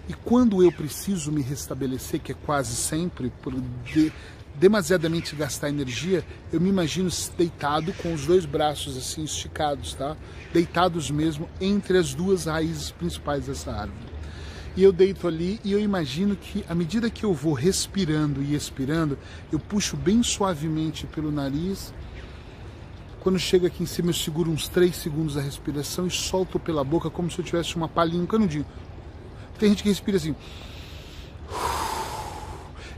E 0.07 0.13
quando 0.13 0.63
eu 0.63 0.71
preciso 0.71 1.33
me 1.33 1.41
restabelecer, 1.41 2.21
que 2.21 2.33
é 2.33 2.35
quase 2.35 2.77
sempre, 2.77 3.33
por 3.41 3.55
de, 3.87 4.13
demasiadamente 4.55 5.35
gastar 5.35 5.71
energia, 5.71 6.23
eu 6.53 6.61
me 6.61 6.69
imagino 6.69 7.09
deitado 7.39 7.95
com 7.95 8.13
os 8.13 8.27
dois 8.27 8.45
braços 8.45 8.95
assim 8.95 9.25
esticados, 9.25 9.95
tá? 9.95 10.15
Deitados 10.53 11.11
mesmo 11.11 11.49
entre 11.59 11.97
as 11.97 12.13
duas 12.13 12.45
raízes 12.45 12.91
principais 12.91 13.47
dessa 13.47 13.73
árvore 13.73 14.12
e 14.77 14.83
eu 14.83 14.93
deito 14.93 15.29
ali 15.29 15.61
e 15.63 15.73
eu 15.73 15.81
imagino 15.81 16.35
que 16.35 16.65
à 16.69 16.75
medida 16.75 17.11
que 17.11 17.25
eu 17.25 17.35
vou 17.35 17.53
respirando 17.53 18.43
e 18.43 18.55
expirando, 18.55 19.19
eu 19.51 19.59
puxo 19.59 19.97
bem 19.97 20.23
suavemente 20.23 21.07
pelo 21.07 21.31
nariz. 21.31 21.93
Quando 23.21 23.39
chega 23.39 23.69
aqui 23.69 23.83
em 23.83 23.87
cima, 23.87 24.11
eu 24.11 24.15
seguro 24.15 24.51
uns 24.51 24.69
3 24.69 24.95
segundos 24.97 25.37
a 25.37 25.41
respiração 25.41 26.07
e 26.07 26.11
solto 26.11 26.59
pela 26.59 26.83
boca 26.83 27.11
como 27.11 27.31
se 27.31 27.39
eu 27.39 27.45
tivesse 27.45 27.77
uma 27.77 27.89
palhinha, 27.89 28.23
um 28.23 28.27
canudinho. 28.27 28.67
Tem 29.59 29.69
gente 29.69 29.83
que 29.83 29.89
respira 29.89 30.17
assim. 30.17 30.35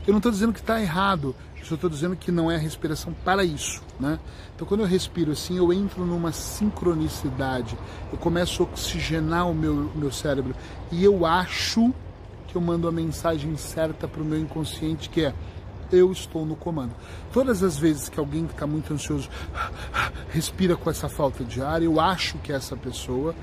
Eu 0.07 0.11
não 0.11 0.17
estou 0.17 0.31
dizendo 0.31 0.53
que 0.53 0.59
está 0.59 0.81
errado, 0.81 1.35
eu 1.71 1.75
estou 1.75 1.89
dizendo 1.89 2.15
que 2.15 2.31
não 2.31 2.51
é 2.51 2.55
a 2.55 2.59
respiração 2.59 3.13
para 3.23 3.43
isso, 3.43 3.81
né? 3.99 4.19
Então 4.55 4.67
quando 4.67 4.81
eu 4.81 4.87
respiro 4.87 5.31
assim, 5.31 5.57
eu 5.57 5.71
entro 5.73 6.05
numa 6.05 6.31
sincronicidade, 6.31 7.77
eu 8.11 8.17
começo 8.17 8.63
a 8.63 8.65
oxigenar 8.65 9.49
o 9.49 9.53
meu, 9.53 9.91
meu 9.95 10.11
cérebro 10.11 10.55
e 10.91 11.03
eu 11.03 11.25
acho 11.25 11.93
que 12.47 12.55
eu 12.55 12.61
mando 12.61 12.87
a 12.87 12.91
mensagem 12.91 13.55
certa 13.57 14.07
para 14.07 14.21
o 14.21 14.25
meu 14.25 14.39
inconsciente 14.39 15.09
que 15.09 15.21
é 15.21 15.33
eu 15.91 16.11
estou 16.11 16.45
no 16.45 16.55
comando. 16.55 16.91
Todas 17.31 17.61
as 17.63 17.77
vezes 17.77 18.09
que 18.09 18.19
alguém 18.19 18.45
que 18.45 18.53
está 18.53 18.65
muito 18.65 18.93
ansioso 18.93 19.29
respira 20.31 20.75
com 20.75 20.89
essa 20.89 21.07
falta 21.07 21.43
de 21.43 21.61
ar, 21.61 21.81
eu 21.81 21.99
acho 21.99 22.37
que 22.39 22.51
é 22.51 22.55
essa 22.55 22.75
pessoa 22.75 23.35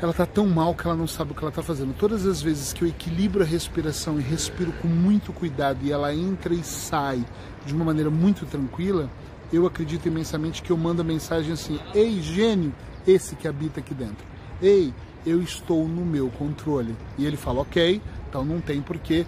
ela 0.00 0.12
está 0.12 0.24
tão 0.24 0.46
mal 0.46 0.74
que 0.74 0.86
ela 0.86 0.96
não 0.96 1.08
sabe 1.08 1.32
o 1.32 1.34
que 1.34 1.40
ela 1.40 1.50
está 1.50 1.62
fazendo. 1.62 1.92
Todas 1.94 2.24
as 2.24 2.40
vezes 2.40 2.72
que 2.72 2.82
eu 2.82 2.88
equilibro 2.88 3.42
a 3.42 3.46
respiração 3.46 4.18
e 4.18 4.22
respiro 4.22 4.72
com 4.80 4.86
muito 4.86 5.32
cuidado 5.32 5.80
e 5.82 5.90
ela 5.90 6.14
entra 6.14 6.54
e 6.54 6.62
sai 6.62 7.24
de 7.66 7.74
uma 7.74 7.84
maneira 7.84 8.08
muito 8.08 8.46
tranquila, 8.46 9.10
eu 9.52 9.66
acredito 9.66 10.06
imensamente 10.06 10.62
que 10.62 10.70
eu 10.70 10.76
mando 10.76 11.02
a 11.02 11.04
mensagem 11.04 11.52
assim: 11.52 11.80
Ei, 11.94 12.20
gênio, 12.20 12.72
esse 13.06 13.34
que 13.34 13.48
habita 13.48 13.80
aqui 13.80 13.92
dentro. 13.92 14.24
Ei, 14.62 14.94
eu 15.26 15.42
estou 15.42 15.88
no 15.88 16.04
meu 16.04 16.28
controle. 16.30 16.94
E 17.16 17.26
ele 17.26 17.36
fala: 17.36 17.60
Ok, 17.60 18.00
então 18.28 18.44
não 18.44 18.60
tem 18.60 18.80
porquê 18.80 19.26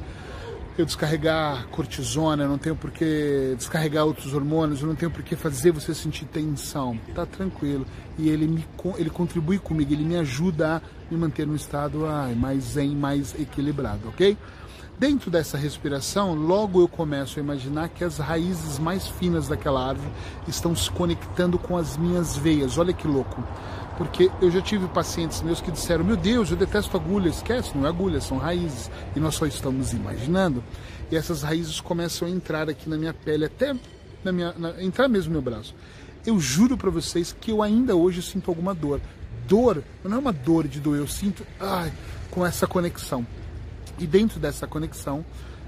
eu 0.81 0.87
descarregar 0.87 1.67
cortisona, 1.69 2.45
eu 2.45 2.49
não 2.49 2.59
tenho 2.59 2.75
por 2.75 2.91
que 2.91 3.55
descarregar 3.57 4.05
outros 4.05 4.35
hormônios, 4.35 4.81
eu 4.81 4.89
não 4.89 4.95
tenho 4.95 5.11
por 5.11 5.23
que 5.23 5.37
fazer 5.37 5.71
você 5.71 5.95
sentir 5.95 6.25
tensão. 6.27 6.99
Tá 7.15 7.27
tranquilo. 7.27 7.87
E 8.19 8.29
ele 8.29 8.47
me 8.47 8.65
ele 8.99 9.11
contribui 9.11 9.59
comigo, 9.59 9.93
ele 9.93 10.05
me 10.05 10.17
ajuda 10.17 10.77
a 10.77 10.83
me 11.11 11.19
manter 11.19 11.47
no 11.47 11.55
estado 11.55 12.07
ai, 12.07 12.35
mais 12.35 12.65
zen, 12.65 12.95
mais 12.95 13.35
equilibrado, 13.39 14.09
ok? 14.09 14.37
Dentro 15.01 15.31
dessa 15.31 15.57
respiração, 15.57 16.35
logo 16.35 16.83
eu 16.83 16.87
começo 16.87 17.39
a 17.39 17.43
imaginar 17.43 17.89
que 17.89 18.05
as 18.05 18.19
raízes 18.19 18.79
mais 18.79 19.07
finas 19.07 19.49
daquela 19.49 19.83
árvore 19.83 20.13
estão 20.47 20.77
se 20.77 20.91
conectando 20.91 21.59
com 21.59 21.75
as 21.75 21.97
minhas 21.97 22.37
veias. 22.37 22.77
Olha 22.77 22.93
que 22.93 23.09
louco 23.09 23.43
porque 23.97 24.31
eu 24.43 24.51
já 24.51 24.61
tive 24.61 24.87
pacientes 24.89 25.41
meus 25.41 25.63
que 25.63 25.71
disseram: 25.71 26.05
Meu 26.05 26.19
Deus, 26.19 26.51
eu 26.51 26.57
detesto 26.59 26.99
agulha. 26.99 27.31
Esquece, 27.31 27.75
não 27.75 27.87
é 27.87 27.89
agulha, 27.89 28.21
são 28.21 28.37
raízes. 28.37 28.91
E 29.17 29.21
nós 29.21 29.37
só 29.37 29.47
estamos 29.47 29.95
imaginando. 29.95 30.63
E 31.11 31.17
essas 31.17 31.43
raízes 31.43 31.81
começam 31.81 32.29
a 32.29 32.31
entrar 32.31 32.69
aqui 32.69 32.87
na 32.87 32.99
minha 32.99 33.15
pele, 33.15 33.47
até 33.47 33.75
na 34.23 34.33
minha, 34.33 34.53
na, 34.59 34.83
entrar 34.83 35.09
mesmo 35.09 35.33
no 35.33 35.41
meu 35.41 35.51
braço. 35.51 35.75
Eu 36.27 36.39
juro 36.39 36.77
para 36.77 36.91
vocês 36.91 37.35
que 37.41 37.51
eu 37.51 37.63
ainda 37.63 37.97
hoje 37.97 38.21
sinto 38.21 38.51
alguma 38.51 38.75
dor. 38.75 39.01
Dor, 39.49 39.83
não 40.05 40.19
é 40.19 40.21
uma 40.21 40.33
dor 40.33 40.69
de 40.69 40.79
doer, 40.79 41.01
eu 41.01 41.09
sinto 41.09 41.43
ai, 41.59 41.91
com 42.31 42.45
essa 42.45 42.67
conexão. 42.67 43.27
E 44.01 44.07
dentro 44.07 44.41
dessa 44.41 44.67
conexão, 44.67 45.23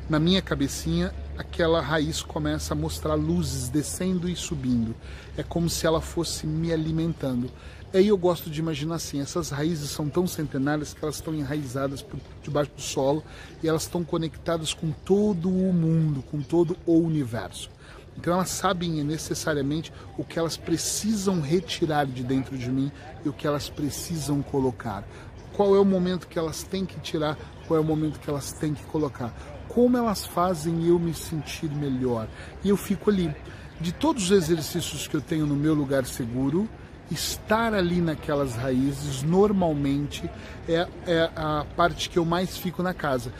na 0.08 0.18
minha 0.18 0.40
cabecinha, 0.40 1.12
aquela 1.36 1.82
raiz 1.82 2.22
começa 2.22 2.72
a 2.72 2.76
mostrar 2.76 3.14
luzes 3.14 3.68
descendo 3.68 4.26
e 4.26 4.34
subindo. 4.34 4.94
É 5.36 5.42
como 5.42 5.68
se 5.68 5.86
ela 5.86 6.00
fosse 6.00 6.46
me 6.46 6.72
alimentando. 6.72 7.50
Aí 7.92 8.08
eu 8.08 8.16
gosto 8.16 8.48
de 8.48 8.58
imaginar 8.58 8.94
assim, 8.94 9.20
essas 9.20 9.50
raízes 9.50 9.90
são 9.90 10.08
tão 10.08 10.26
centenárias 10.26 10.94
que 10.94 11.04
elas 11.04 11.16
estão 11.16 11.34
enraizadas 11.34 12.00
por 12.00 12.18
debaixo 12.42 12.70
do 12.74 12.80
solo 12.80 13.22
e 13.62 13.68
elas 13.68 13.82
estão 13.82 14.02
conectadas 14.02 14.72
com 14.72 14.90
todo 14.90 15.50
o 15.50 15.72
mundo, 15.74 16.22
com 16.22 16.40
todo 16.40 16.74
o 16.86 16.94
universo. 16.98 17.70
Então 18.16 18.32
elas 18.32 18.48
sabem 18.48 19.04
necessariamente 19.04 19.92
o 20.16 20.24
que 20.24 20.38
elas 20.38 20.56
precisam 20.56 21.40
retirar 21.40 22.06
de 22.06 22.22
dentro 22.22 22.56
de 22.56 22.70
mim 22.70 22.90
e 23.24 23.28
o 23.28 23.32
que 23.32 23.46
elas 23.46 23.68
precisam 23.68 24.40
colocar. 24.42 25.04
Qual 25.54 25.74
é 25.76 25.80
o 25.80 25.84
momento 25.84 26.26
que 26.26 26.38
elas 26.38 26.62
têm 26.62 26.84
que 26.84 26.98
tirar, 27.00 27.36
qual 27.66 27.78
é 27.78 27.80
o 27.80 27.84
momento 27.84 28.18
que 28.18 28.28
elas 28.28 28.52
têm 28.52 28.74
que 28.74 28.84
colocar. 28.84 29.34
Como 29.68 29.96
elas 29.96 30.26
fazem 30.26 30.86
eu 30.86 30.98
me 30.98 31.14
sentir 31.14 31.70
melhor. 31.70 32.28
E 32.62 32.68
eu 32.68 32.76
fico 32.76 33.10
ali. 33.10 33.34
De 33.80 33.92
todos 33.92 34.24
os 34.24 34.30
exercícios 34.30 35.08
que 35.08 35.16
eu 35.16 35.20
tenho 35.20 35.46
no 35.46 35.56
meu 35.56 35.74
lugar 35.74 36.04
seguro, 36.04 36.68
estar 37.10 37.74
ali 37.74 38.00
naquelas 38.00 38.54
raízes 38.54 39.22
normalmente 39.22 40.28
é, 40.68 40.86
é 41.06 41.30
a 41.34 41.66
parte 41.76 42.08
que 42.08 42.18
eu 42.18 42.24
mais 42.24 42.56
fico 42.56 42.82
na 42.82 42.94
casa. 42.94 43.32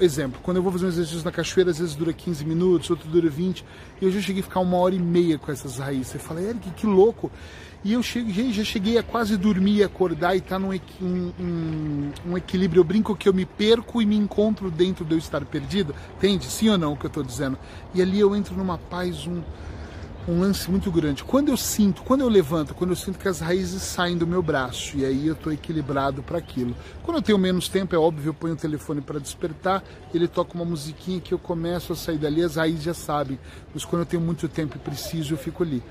exemplo, 0.00 0.40
quando 0.42 0.58
eu 0.58 0.62
vou 0.62 0.70
fazer 0.72 0.86
um 0.86 0.88
exercício 0.88 1.24
na 1.24 1.32
cachoeira, 1.32 1.70
às 1.70 1.78
vezes 1.78 1.94
dura 1.94 2.12
15 2.12 2.44
minutos, 2.44 2.90
outro 2.90 3.08
dura 3.08 3.28
20, 3.28 3.64
e 4.00 4.04
eu 4.04 4.10
já 4.10 4.20
cheguei 4.20 4.40
a 4.40 4.44
ficar 4.44 4.60
uma 4.60 4.76
hora 4.76 4.94
e 4.94 4.98
meia 4.98 5.38
com 5.38 5.50
essas 5.50 5.78
raízes. 5.78 6.14
Eu 6.14 6.20
falei, 6.20 6.48
Eric, 6.48 6.70
que 6.70 6.86
louco! 6.86 7.30
E 7.84 7.92
eu 7.92 8.02
cheguei, 8.02 8.52
já 8.52 8.64
cheguei 8.64 8.98
a 8.98 9.02
quase 9.04 9.36
dormir 9.36 9.84
acordar 9.84 10.34
e 10.34 10.38
estar 10.38 10.56
tá 10.56 10.58
num 10.58 10.72
um, 11.00 11.32
um, 11.40 12.12
um, 12.26 12.36
equilíbrio. 12.36 12.80
Eu 12.80 12.84
brinco 12.84 13.14
que 13.14 13.28
eu 13.28 13.32
me 13.32 13.44
perco 13.46 14.02
e 14.02 14.06
me 14.06 14.16
encontro 14.16 14.68
dentro 14.70 15.04
de 15.04 15.14
eu 15.14 15.18
estar 15.18 15.44
perdido. 15.44 15.94
Entende? 16.16 16.46
Sim 16.46 16.70
ou 16.70 16.78
não 16.78 16.94
o 16.94 16.96
que 16.96 17.06
eu 17.06 17.08
estou 17.08 17.22
dizendo? 17.22 17.56
E 17.94 18.02
ali 18.02 18.18
eu 18.18 18.34
entro 18.34 18.56
numa 18.56 18.78
paz, 18.78 19.26
um, 19.28 19.42
um 20.28 20.40
lance 20.40 20.70
muito 20.70 20.92
grande. 20.92 21.24
Quando 21.24 21.48
eu 21.48 21.56
sinto, 21.56 22.02
quando 22.02 22.20
eu 22.20 22.28
levanto, 22.28 22.74
quando 22.74 22.90
eu 22.90 22.96
sinto 22.96 23.18
que 23.18 23.26
as 23.26 23.40
raízes 23.40 23.80
saem 23.80 24.18
do 24.18 24.26
meu 24.26 24.42
braço 24.42 24.98
e 24.98 25.04
aí 25.04 25.26
eu 25.26 25.32
estou 25.32 25.50
equilibrado 25.50 26.22
para 26.22 26.36
aquilo. 26.36 26.76
Quando 27.02 27.16
eu 27.16 27.22
tenho 27.22 27.38
menos 27.38 27.66
tempo, 27.66 27.94
é 27.94 27.98
óbvio, 27.98 28.28
eu 28.28 28.34
ponho 28.34 28.52
o 28.52 28.56
telefone 28.56 29.00
para 29.00 29.18
despertar, 29.18 29.82
ele 30.12 30.28
toca 30.28 30.54
uma 30.54 30.66
musiquinha 30.66 31.18
que 31.18 31.32
eu 31.32 31.38
começo 31.38 31.94
a 31.94 31.96
sair 31.96 32.18
dali, 32.18 32.42
as 32.42 32.56
raízes 32.56 32.82
já 32.82 32.92
sabem. 32.92 33.38
Mas 33.72 33.86
quando 33.86 34.02
eu 34.02 34.06
tenho 34.06 34.22
muito 34.22 34.46
tempo 34.48 34.76
e 34.76 34.78
preciso, 34.78 35.32
eu 35.32 35.38
fico 35.38 35.62
ali. 35.62 35.82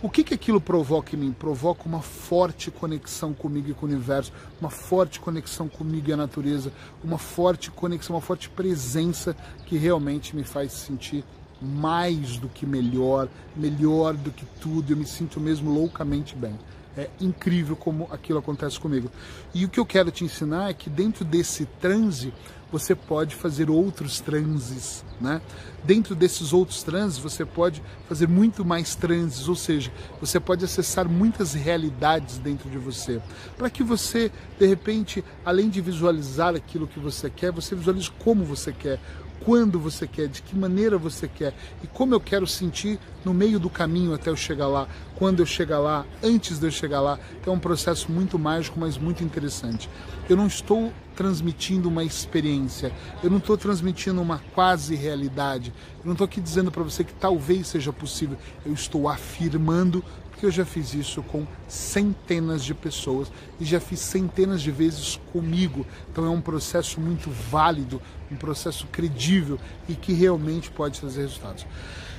O 0.00 0.08
que 0.08 0.24
que 0.24 0.32
aquilo 0.32 0.60
provoca 0.60 1.14
em 1.14 1.18
mim? 1.18 1.32
Provoca 1.32 1.82
uma 1.84 2.00
forte 2.00 2.70
conexão 2.70 3.34
comigo 3.34 3.70
e 3.70 3.74
com 3.74 3.84
o 3.84 3.88
universo, 3.90 4.32
uma 4.58 4.70
forte 4.70 5.20
conexão 5.20 5.68
comigo 5.68 6.08
e 6.08 6.12
a 6.14 6.16
natureza, 6.16 6.72
uma 7.04 7.18
forte 7.18 7.70
conexão, 7.70 8.16
uma 8.16 8.22
forte 8.22 8.48
presença 8.48 9.36
que 9.66 9.76
realmente 9.76 10.34
me 10.34 10.44
faz 10.44 10.72
sentir 10.72 11.22
mais 11.62 12.36
do 12.36 12.48
que 12.48 12.66
melhor, 12.66 13.28
melhor 13.56 14.14
do 14.14 14.30
que 14.30 14.44
tudo, 14.60 14.92
eu 14.92 14.96
me 14.96 15.06
sinto 15.06 15.40
mesmo 15.40 15.70
loucamente 15.70 16.34
bem. 16.34 16.58
É 16.96 17.08
incrível 17.20 17.74
como 17.74 18.06
aquilo 18.10 18.38
acontece 18.38 18.78
comigo. 18.78 19.10
E 19.54 19.64
o 19.64 19.68
que 19.68 19.80
eu 19.80 19.86
quero 19.86 20.10
te 20.10 20.24
ensinar 20.24 20.68
é 20.68 20.74
que 20.74 20.90
dentro 20.90 21.24
desse 21.24 21.64
transe 21.80 22.32
você 22.72 22.94
pode 22.94 23.34
fazer 23.36 23.68
outros 23.68 24.18
transes, 24.18 25.04
né? 25.20 25.42
Dentro 25.84 26.14
desses 26.14 26.54
outros 26.54 26.82
transes 26.82 27.18
você 27.18 27.44
pode 27.44 27.82
fazer 28.08 28.26
muito 28.26 28.64
mais 28.64 28.94
transes, 28.94 29.46
ou 29.46 29.54
seja, 29.54 29.92
você 30.18 30.40
pode 30.40 30.64
acessar 30.64 31.06
muitas 31.06 31.52
realidades 31.52 32.38
dentro 32.38 32.70
de 32.70 32.78
você, 32.78 33.20
para 33.58 33.68
que 33.68 33.82
você, 33.82 34.32
de 34.58 34.66
repente, 34.66 35.22
além 35.44 35.68
de 35.68 35.82
visualizar 35.82 36.54
aquilo 36.54 36.86
que 36.86 36.98
você 36.98 37.28
quer, 37.28 37.52
você 37.52 37.74
visualize 37.74 38.10
como 38.18 38.42
você 38.42 38.72
quer, 38.72 38.98
quando 39.44 39.78
você 39.78 40.06
quer, 40.06 40.28
de 40.28 40.42
que 40.42 40.56
maneira 40.56 40.96
você 40.96 41.26
quer 41.26 41.54
e 41.82 41.86
como 41.86 42.14
eu 42.14 42.20
quero 42.20 42.46
sentir 42.46 42.98
no 43.24 43.34
meio 43.34 43.58
do 43.58 43.68
caminho 43.68 44.14
até 44.14 44.30
eu 44.30 44.36
chegar 44.36 44.66
lá, 44.66 44.88
quando 45.16 45.40
eu 45.40 45.46
chegar 45.46 45.78
lá, 45.78 46.04
antes 46.22 46.58
de 46.58 46.66
eu 46.66 46.70
chegar 46.70 47.00
lá. 47.00 47.18
Então 47.40 47.54
é 47.54 47.56
um 47.56 47.60
processo 47.60 48.10
muito 48.10 48.38
mágico, 48.38 48.78
mas 48.78 48.96
muito 48.96 49.22
interessante. 49.22 49.88
Eu 50.28 50.36
não 50.36 50.46
estou 50.46 50.92
transmitindo 51.14 51.88
uma 51.88 52.02
experiência, 52.02 52.92
eu 53.22 53.30
não 53.30 53.38
estou 53.38 53.56
transmitindo 53.56 54.20
uma 54.20 54.40
quase 54.54 54.94
realidade, 54.94 55.72
eu 55.98 56.06
não 56.06 56.12
estou 56.12 56.24
aqui 56.24 56.40
dizendo 56.40 56.70
para 56.70 56.82
você 56.82 57.04
que 57.04 57.12
talvez 57.12 57.66
seja 57.68 57.92
possível, 57.92 58.38
eu 58.64 58.72
estou 58.72 59.08
afirmando 59.08 60.02
porque 60.42 60.46
eu 60.46 60.50
já 60.50 60.64
fiz 60.64 60.92
isso 60.92 61.22
com 61.22 61.46
centenas 61.68 62.64
de 62.64 62.74
pessoas 62.74 63.30
e 63.60 63.64
já 63.64 63.78
fiz 63.78 64.00
centenas 64.00 64.60
de 64.60 64.72
vezes 64.72 65.20
comigo. 65.32 65.86
Então 66.10 66.26
é 66.26 66.28
um 66.28 66.40
processo 66.40 67.00
muito 67.00 67.30
válido, 67.30 68.02
um 68.28 68.34
processo 68.34 68.88
credível 68.88 69.56
e 69.88 69.94
que 69.94 70.12
realmente 70.12 70.68
pode 70.68 70.98
trazer 70.98 71.20
resultados. 71.20 71.64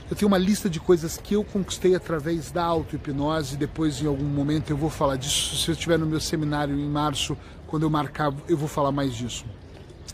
Eu 0.09 0.15
tenho 0.15 0.29
uma 0.29 0.37
lista 0.37 0.69
de 0.69 0.79
coisas 0.79 1.17
que 1.17 1.35
eu 1.35 1.43
conquistei 1.43 1.95
através 1.95 2.49
da 2.49 2.63
auto-hipnose. 2.63 3.57
Depois, 3.57 4.01
em 4.01 4.07
algum 4.07 4.23
momento, 4.23 4.69
eu 4.69 4.77
vou 4.77 4.89
falar 4.89 5.17
disso. 5.17 5.57
Se 5.57 5.71
eu 5.71 5.73
estiver 5.73 5.99
no 5.99 6.05
meu 6.05 6.21
seminário 6.21 6.79
em 6.79 6.87
março, 6.87 7.37
quando 7.67 7.83
eu 7.83 7.89
marcar, 7.89 8.33
eu 8.47 8.55
vou 8.55 8.69
falar 8.69 8.93
mais 8.93 9.13
disso. 9.13 9.43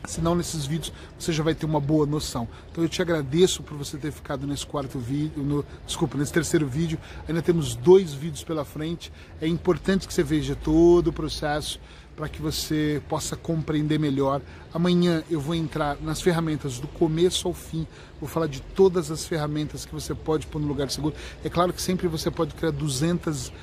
Senão, 0.06 0.34
nesses 0.34 0.66
vídeos, 0.66 0.94
você 1.18 1.32
já 1.32 1.44
vai 1.44 1.54
ter 1.54 1.66
uma 1.66 1.80
boa 1.80 2.06
noção. 2.06 2.48
Então, 2.72 2.84
eu 2.84 2.90
te 2.90 3.02
agradeço 3.02 3.62
por 3.62 3.78
você 3.78 3.98
ter 3.98 4.12
ficado 4.12 4.48
nesse 4.48 4.66
quarto 4.66 4.98
vídeo, 4.98 5.44
no, 5.44 5.66
desculpa, 5.86 6.18
nesse 6.18 6.32
terceiro 6.32 6.68
vídeo. 6.68 6.98
Ainda 7.28 7.42
temos 7.42 7.76
dois 7.76 8.14
vídeos 8.14 8.44
pela 8.44 8.64
frente. 8.64 9.12
É 9.42 9.48
importante 9.48 10.08
que 10.08 10.14
você 10.14 10.24
veja 10.24 10.56
todo 10.56 11.10
o 11.10 11.14
processo 11.14 11.80
para 12.20 12.28
que 12.28 12.42
você 12.42 13.02
possa 13.08 13.38
compreender 13.38 13.98
melhor. 13.98 14.42
Amanhã 14.74 15.24
eu 15.30 15.40
vou 15.40 15.56
entrar 15.56 15.98
nas 16.02 16.22
ferramentas 16.22 16.78
do 16.78 16.88
começo 16.88 17.48
ao 17.48 17.54
fim, 17.54 17.88
vou 18.20 18.28
falar 18.28 18.48
de 18.48 18.62
todas 18.62 19.10
as 19.10 19.26
ferramentas 19.26 19.86
que 19.86 19.94
você 19.94 20.14
pode 20.14 20.46
pôr 20.48 20.60
no 20.60 20.68
lugar 20.68 20.90
seguro. 20.92 21.16
É 21.46 21.50
claro 21.50 21.72
que 21.72 21.82
sempre 21.82 22.10
você 22.10 22.30
pode 22.30 22.54
criar 22.56 22.72
200 22.72 23.54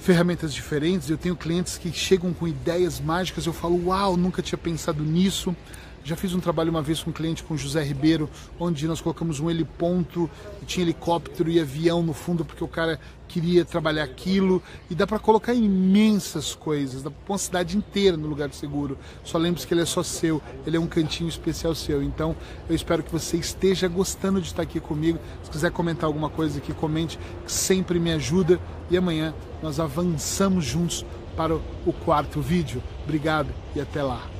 ferramentas 0.00 0.52
diferentes. 0.52 1.08
Eu 1.08 1.18
tenho 1.18 1.36
clientes 1.36 1.78
que 1.78 1.92
chegam 1.92 2.32
com 2.32 2.48
ideias 2.48 2.98
mágicas, 3.00 3.46
eu 3.46 3.52
falo, 3.52 3.86
uau, 3.86 4.16
nunca 4.16 4.42
tinha 4.42 4.58
pensado 4.58 5.04
nisso. 5.04 5.54
Já 6.02 6.16
fiz 6.16 6.32
um 6.32 6.40
trabalho 6.40 6.70
uma 6.70 6.82
vez 6.82 7.02
com 7.02 7.10
um 7.10 7.12
cliente, 7.12 7.42
com 7.42 7.56
José 7.56 7.82
Ribeiro, 7.82 8.28
onde 8.58 8.86
nós 8.86 9.00
colocamos 9.00 9.38
um 9.38 9.50
heliponto, 9.50 10.30
tinha 10.66 10.84
helicóptero 10.84 11.50
e 11.50 11.60
avião 11.60 12.02
no 12.02 12.14
fundo, 12.14 12.44
porque 12.44 12.64
o 12.64 12.68
cara 12.68 12.98
queria 13.28 13.64
trabalhar 13.64 14.04
aquilo. 14.04 14.62
E 14.90 14.94
dá 14.94 15.06
para 15.06 15.18
colocar 15.18 15.54
imensas 15.54 16.54
coisas, 16.54 17.02
dá 17.02 17.10
para 17.10 17.32
uma 17.32 17.38
cidade 17.38 17.76
inteira 17.76 18.16
no 18.16 18.26
lugar 18.26 18.50
seguro. 18.52 18.98
Só 19.22 19.36
lembre-se 19.38 19.66
que 19.66 19.74
ele 19.74 19.82
é 19.82 19.86
só 19.86 20.02
seu, 20.02 20.42
ele 20.66 20.76
é 20.76 20.80
um 20.80 20.86
cantinho 20.86 21.28
especial 21.28 21.74
seu. 21.74 22.02
Então 22.02 22.34
eu 22.68 22.74
espero 22.74 23.02
que 23.02 23.12
você 23.12 23.36
esteja 23.36 23.86
gostando 23.86 24.40
de 24.40 24.48
estar 24.48 24.62
aqui 24.62 24.80
comigo. 24.80 25.18
Se 25.44 25.50
quiser 25.50 25.70
comentar 25.70 26.06
alguma 26.06 26.30
coisa 26.30 26.58
aqui, 26.58 26.72
comente, 26.72 27.18
que 27.44 27.52
sempre 27.52 27.98
me 28.00 28.10
ajuda. 28.12 28.58
E 28.90 28.96
amanhã 28.96 29.34
nós 29.62 29.78
avançamos 29.78 30.64
juntos 30.64 31.04
para 31.36 31.54
o 31.54 31.92
quarto 32.04 32.40
vídeo. 32.40 32.82
Obrigado 33.04 33.48
e 33.76 33.80
até 33.80 34.02
lá. 34.02 34.39